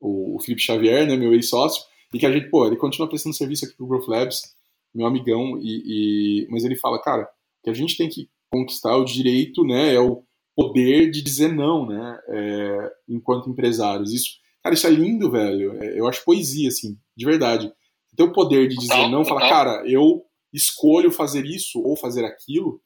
[0.00, 3.34] o, o Felipe Xavier, né, meu ex-sócio, e que a gente, pô, ele continua prestando
[3.34, 4.54] serviço aqui pro Growth Labs,
[4.94, 7.28] meu amigão, e, e, mas ele fala, cara,
[7.62, 10.22] que a gente tem que conquistar o direito, né, é o
[10.54, 14.12] poder de dizer não, né, é, enquanto empresários.
[14.12, 15.76] Isso Cara, isso é lindo, velho.
[15.82, 17.70] É, eu acho poesia, assim, de verdade.
[18.16, 22.80] Ter o poder de dizer não, falar, cara, eu escolho fazer isso ou fazer aquilo,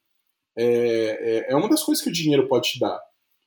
[0.57, 0.65] é,
[1.47, 2.99] é, é, uma das coisas que o dinheiro pode te dar.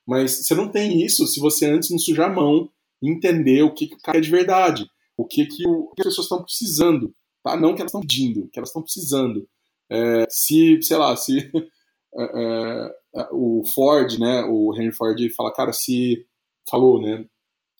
[0.06, 2.70] Mas você não tem isso se você antes não sujar a mão
[3.02, 4.86] e entender o que, que o cara é de verdade,
[5.22, 7.56] o que, que, o, que as pessoas estão precisando, tá?
[7.56, 9.48] Não que elas estão pedindo, que elas estão precisando.
[9.90, 11.50] É, se, sei lá, se
[12.14, 16.26] é, é, o Ford, né, o Henry Ford fala, cara, se
[16.68, 17.24] falou, né,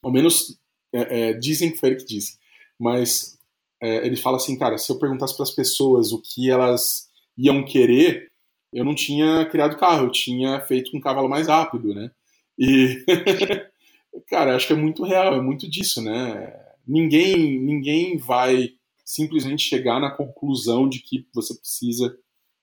[0.02, 0.58] ao menos
[0.92, 2.38] é, é, dizem que foi ele que disse.
[2.78, 3.38] Mas
[3.80, 7.64] é, ele fala assim, cara, se eu perguntasse para as pessoas o que elas iam
[7.64, 8.30] querer,
[8.72, 12.10] eu não tinha criado carro, eu tinha feito um cavalo mais rápido, né?
[12.58, 13.04] E,
[14.28, 16.71] cara, acho que é muito real, é muito disso, né?
[16.86, 18.70] Ninguém, ninguém vai
[19.04, 22.16] simplesmente chegar na conclusão de que você precisa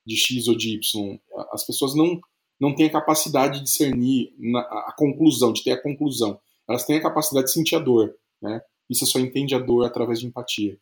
[0.06, 1.18] de X ou de Y.
[1.52, 2.20] As pessoas não,
[2.58, 6.96] não têm a capacidade de discernir na, a conclusão, de ter a conclusão elas têm
[6.96, 8.62] a capacidade de sentir a dor, né?
[8.88, 10.78] E você só entende a dor através de empatia.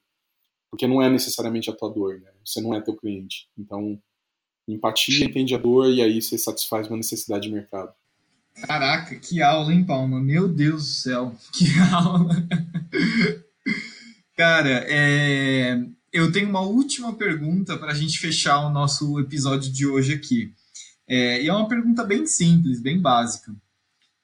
[0.70, 2.30] Porque não é necessariamente a tua dor, né?
[2.44, 3.48] Você não é teu cliente.
[3.56, 3.98] Então,
[4.68, 7.94] empatia, entende a dor e aí você satisfaz uma necessidade de mercado.
[8.66, 10.20] Caraca, que aula, hein, Palma?
[10.20, 12.34] Meu Deus do céu, que aula!
[14.36, 15.80] Cara, é...
[16.12, 20.52] eu tenho uma última pergunta para a gente fechar o nosso episódio de hoje aqui.
[21.06, 21.42] É...
[21.42, 23.54] E é uma pergunta bem simples, bem básica.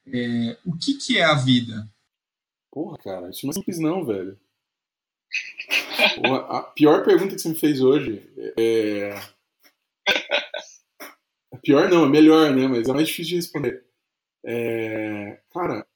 [0.07, 1.89] É, o que, que é a vida?
[2.71, 4.39] Porra, cara, isso não é simples não, velho.
[6.49, 8.23] a pior pergunta que você me fez hoje
[8.59, 9.19] é.
[11.53, 12.67] A pior não, é melhor, né?
[12.67, 13.84] Mas é mais difícil de responder.
[14.45, 15.41] É...
[15.51, 15.87] Cara,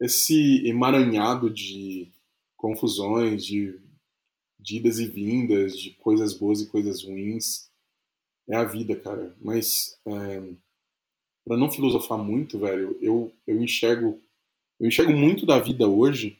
[0.00, 2.10] esse emaranhado de
[2.56, 3.78] confusões, de,
[4.58, 7.70] de idas e vindas, de coisas boas e coisas ruins,
[8.48, 9.34] é a vida, cara.
[9.40, 10.42] Mas é,
[11.44, 14.20] para não filosofar muito, velho, eu, eu enxergo
[14.78, 16.38] eu enxergo muito da vida hoje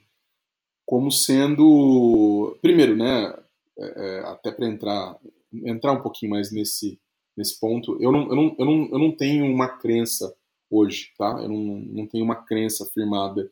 [0.87, 3.35] como sendo primeiro, né?
[3.79, 5.19] É, é até para entrar
[5.53, 6.99] entrar um pouquinho mais nesse
[7.37, 10.35] nesse ponto, eu não, eu não, eu não, eu não tenho uma crença
[10.71, 11.39] hoje, tá?
[11.43, 13.51] Eu não, não tenho uma crença firmada.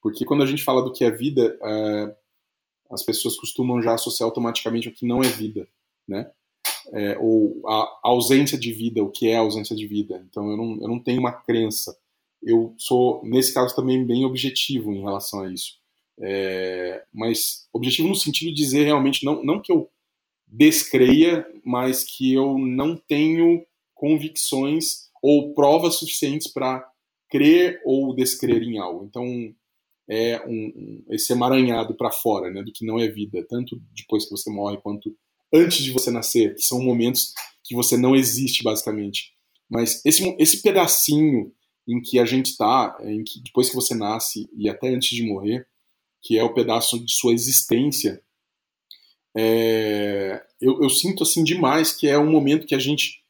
[0.00, 2.16] Porque quando a gente fala do que é vida, é,
[2.90, 5.66] as pessoas costumam já associar automaticamente o que não é vida,
[6.06, 6.30] né?
[6.92, 10.24] É, ou a ausência de vida, o que é a ausência de vida.
[10.28, 11.96] Então eu não, eu não tenho uma crença.
[12.42, 15.80] Eu sou, nesse caso, também bem objetivo em relação a isso.
[16.20, 19.88] É, mas objetivo no sentido de dizer realmente, não, não que eu
[20.46, 26.84] descreia, mas que eu não tenho convicções ou provas suficientes para
[27.30, 29.06] crer ou descrer em algo.
[29.06, 29.24] Então,
[30.08, 34.24] é um, um esse emaranhado para fora, né, do que não é vida, tanto depois
[34.24, 35.16] que você morre quanto
[35.54, 39.32] antes de você nascer, que são momentos que você não existe basicamente.
[39.70, 41.52] Mas esse esse pedacinho
[41.88, 42.96] em que a gente está,
[43.44, 45.66] depois que você nasce e até antes de morrer,
[46.22, 48.22] que é o pedaço de sua existência,
[49.36, 53.21] é, eu, eu, sinto assim demais que é um momento que a gente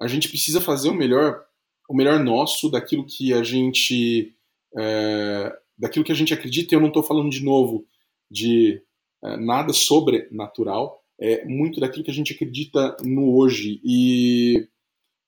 [0.00, 1.44] a gente precisa fazer o melhor
[1.88, 4.34] o melhor nosso daquilo que a gente
[4.76, 6.74] é, daquilo que a gente acredita.
[6.74, 7.86] Eu não estou falando de novo
[8.30, 8.82] de
[9.22, 14.66] é, nada sobrenatural, é muito daquilo que a gente acredita no hoje e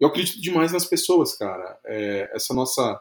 [0.00, 1.78] eu acredito demais nas pessoas, cara.
[1.86, 3.00] É, essa nossa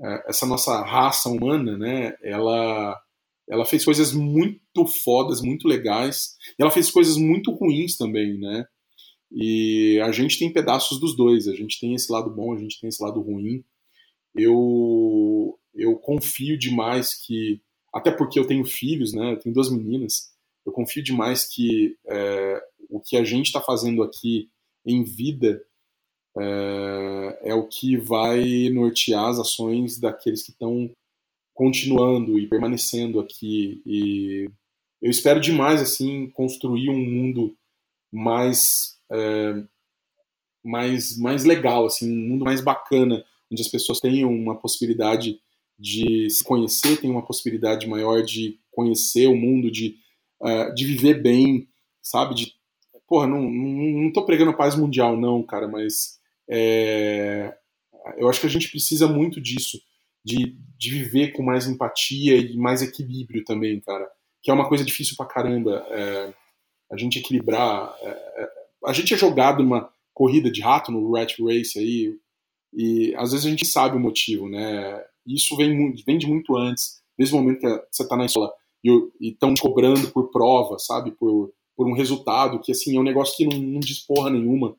[0.00, 2.14] é, essa nossa raça humana, né?
[2.22, 3.00] Ela
[3.48, 6.36] ela fez coisas muito fodas, muito legais.
[6.58, 8.66] E ela fez coisas muito ruins também, né?
[9.34, 11.48] E a gente tem pedaços dos dois.
[11.48, 13.64] A gente tem esse lado bom, a gente tem esse lado ruim.
[14.32, 17.60] Eu, eu confio demais que,
[17.92, 19.32] até porque eu tenho filhos, né?
[19.32, 20.32] Eu tenho duas meninas.
[20.64, 24.48] Eu confio demais que é, o que a gente está fazendo aqui
[24.86, 25.64] em vida
[26.38, 30.90] é, é, o que vai nortear as ações daqueles que estão
[31.52, 33.82] continuando e permanecendo aqui.
[33.84, 34.48] E
[35.02, 37.56] eu espero demais assim construir um mundo
[38.12, 39.64] mais é,
[40.62, 45.40] mais mais legal, assim, um mundo mais bacana, onde as pessoas tenham uma possibilidade
[45.78, 49.96] de se conhecer, tenham uma possibilidade maior de conhecer o mundo, de,
[50.40, 51.68] uh, de viver bem,
[52.00, 52.34] sabe?
[52.34, 52.52] De,
[53.06, 57.54] porra, não, não, não tô pregando paz mundial, não, cara, mas é,
[58.16, 59.80] eu acho que a gente precisa muito disso
[60.24, 64.08] de, de viver com mais empatia e mais equilíbrio também, cara.
[64.42, 65.86] Que é uma coisa difícil pra caramba.
[65.90, 66.34] É,
[66.90, 67.94] a gente equilibrar.
[68.00, 72.16] É, é, a gente é jogado numa corrida de rato, no rat race aí,
[72.72, 75.02] e às vezes a gente sabe o motivo, né?
[75.26, 78.52] Isso vem, vem de muito antes, desde o momento que você tá na escola
[78.84, 81.10] e estão cobrando por prova, sabe?
[81.12, 84.76] Por, por um resultado que, assim, é um negócio que não, não diz porra nenhuma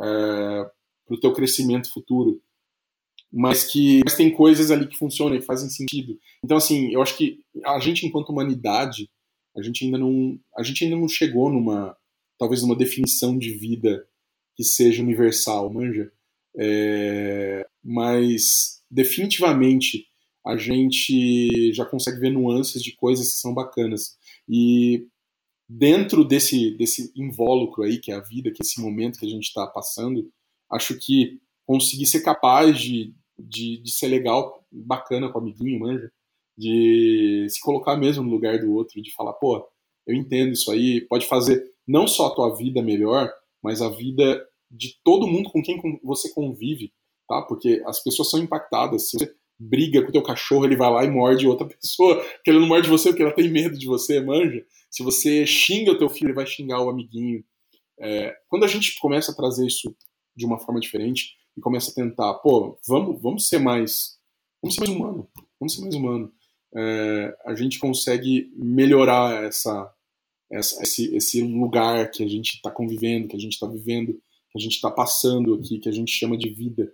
[0.00, 0.70] é,
[1.06, 2.40] pro teu crescimento futuro
[3.32, 6.18] mas que mas tem coisas ali que funcionam e fazem sentido.
[6.44, 9.08] Então, assim, eu acho que a gente, enquanto humanidade,
[9.56, 11.96] a gente ainda não, a gente ainda não chegou numa,
[12.40, 14.08] talvez, numa definição de vida
[14.56, 16.10] que seja universal, manja?
[16.56, 20.06] É, mas, definitivamente,
[20.44, 24.16] a gente já consegue ver nuances de coisas que são bacanas.
[24.48, 25.06] E
[25.68, 29.28] dentro desse, desse invólucro aí, que é a vida, que é esse momento que a
[29.28, 30.32] gente está passando,
[30.72, 36.10] acho que conseguir ser capaz de, de, de ser legal, bacana com o amiguinho, manja,
[36.56, 39.68] de se colocar mesmo no lugar do outro, de falar, pô,
[40.06, 44.46] eu entendo isso aí, pode fazer não só a tua vida melhor, mas a vida
[44.70, 46.92] de todo mundo com quem você convive,
[47.28, 47.42] tá?
[47.42, 49.10] Porque as pessoas são impactadas.
[49.10, 52.50] Se você briga com o teu cachorro, ele vai lá e morde outra pessoa, porque
[52.50, 54.64] ele não morde você porque ela tem medo de você, manja.
[54.90, 57.44] Se você xinga o teu filho, ele vai xingar o amiguinho.
[57.98, 59.94] É, quando a gente começa a trazer isso
[60.34, 64.18] de uma forma diferente, e começa a tentar, pô, vamos, vamos ser mais,
[64.62, 65.28] vamos ser mais humano,
[65.58, 66.32] vamos ser mais humano.
[66.74, 69.92] É, a gente consegue melhorar essa,
[70.50, 74.12] essa, esse, esse lugar que a gente está convivendo, que a gente está vivendo,
[74.50, 76.92] que a gente está passando aqui, que a gente chama de vida.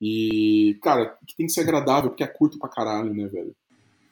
[0.00, 3.54] E, cara, que tem que ser agradável, porque é curto pra caralho, né, velho?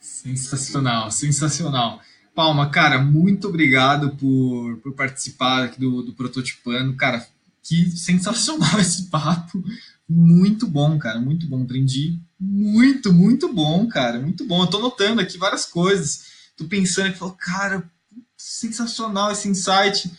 [0.00, 2.00] Sensacional, sensacional.
[2.34, 6.94] Palma, cara, muito obrigado por, por participar aqui do, do Prototipando.
[6.96, 7.26] Cara,
[7.62, 9.62] que sensacional esse papo.
[10.08, 11.62] Muito bom, cara, muito bom.
[11.62, 14.62] Aprendi muito, muito bom, cara, muito bom.
[14.62, 16.26] Eu tô notando aqui várias coisas.
[16.56, 17.90] Tô pensando aqui, falo, cara,
[18.46, 20.10] sensacional esse insight.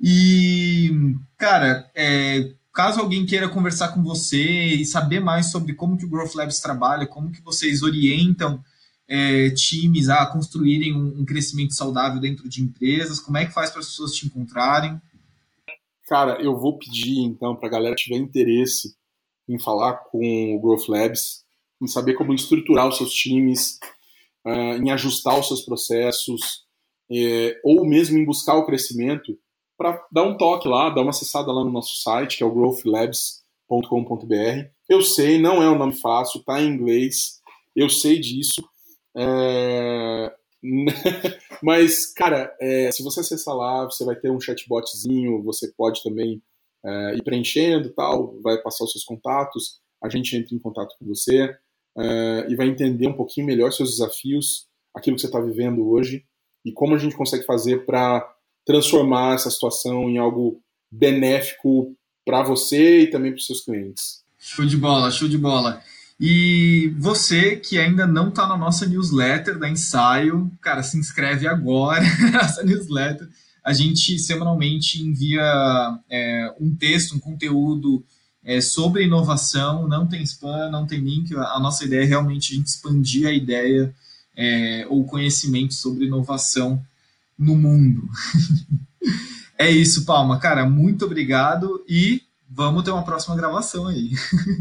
[0.00, 0.90] E,
[1.38, 6.08] cara, é, caso alguém queira conversar com você e saber mais sobre como que o
[6.08, 8.62] Growth Labs trabalha, como que vocês orientam
[9.08, 13.70] é, times a construírem um, um, crescimento saudável dentro de empresas, como é que faz
[13.70, 15.00] para as pessoas te encontrarem?
[16.06, 18.94] cara, eu vou pedir então para a galera que tiver interesse
[19.48, 21.44] em falar com o Growth Labs,
[21.82, 23.78] em saber como estruturar os seus times,
[24.44, 26.65] uh, em ajustar os seus processos,
[27.10, 29.38] é, ou mesmo em buscar o crescimento,
[29.76, 32.52] para dar um toque lá, dar uma acessada lá no nosso site, que é o
[32.52, 34.70] growthlabs.com.br.
[34.88, 37.40] Eu sei, não é um nome fácil, tá em inglês,
[37.74, 38.66] eu sei disso.
[39.16, 40.32] É...
[41.62, 46.42] Mas, cara, é, se você acessar lá, você vai ter um chatbotzinho, você pode também
[46.84, 51.06] é, ir preenchendo tal, vai passar os seus contatos, a gente entra em contato com
[51.06, 51.54] você
[51.96, 56.24] é, e vai entender um pouquinho melhor seus desafios, aquilo que você está vivendo hoje
[56.66, 58.28] e como a gente consegue fazer para
[58.66, 60.60] transformar essa situação em algo
[60.90, 64.24] benéfico para você e também para os seus clientes.
[64.36, 65.80] Show de bola, show de bola.
[66.18, 72.02] E você que ainda não está na nossa newsletter da Ensaio, cara, se inscreve agora
[72.32, 73.28] nessa newsletter.
[73.64, 75.42] A gente semanalmente envia
[76.10, 78.04] é, um texto, um conteúdo
[78.42, 79.86] é, sobre inovação.
[79.86, 81.32] Não tem spam, não tem link.
[81.36, 83.94] A nossa ideia é realmente a gente expandir a ideia
[84.36, 86.84] é, ou conhecimento sobre inovação
[87.38, 88.08] no mundo.
[89.58, 90.38] é isso, Palma.
[90.38, 94.10] Cara, muito obrigado e vamos ter uma próxima gravação aí.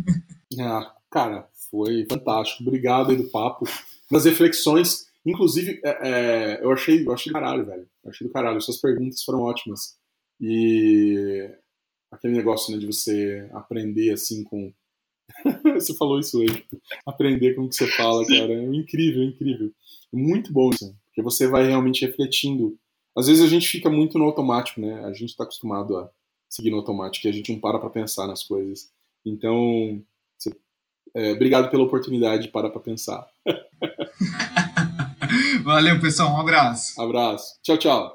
[0.60, 2.62] ah, Cara, foi fantástico.
[2.62, 3.66] Obrigado aí do papo.
[4.12, 7.88] Nas reflexões, inclusive, é, é, eu, achei, eu achei do caralho, velho.
[8.04, 8.60] Eu achei do caralho.
[8.60, 9.98] Suas perguntas foram ótimas.
[10.42, 11.50] E
[12.12, 14.74] aquele negócio né, de você aprender assim com.
[15.80, 16.66] você falou isso hoje.
[17.06, 18.54] Aprender com o que você fala, cara.
[18.54, 19.72] É incrível, é incrível.
[20.12, 20.96] Muito bom isso.
[21.08, 22.78] Porque você vai realmente refletindo.
[23.18, 25.04] Às vezes a gente fica muito no automático, né?
[25.06, 26.10] A gente está acostumado a
[26.50, 28.90] seguir no automático e a gente não para para pensar nas coisas.
[29.26, 30.02] Então,
[31.16, 33.26] é, obrigado pela oportunidade para para pensar.
[35.64, 36.34] Valeu, pessoal.
[36.34, 37.02] Um abraço.
[37.02, 37.58] Abraço.
[37.64, 38.14] Tchau, tchau.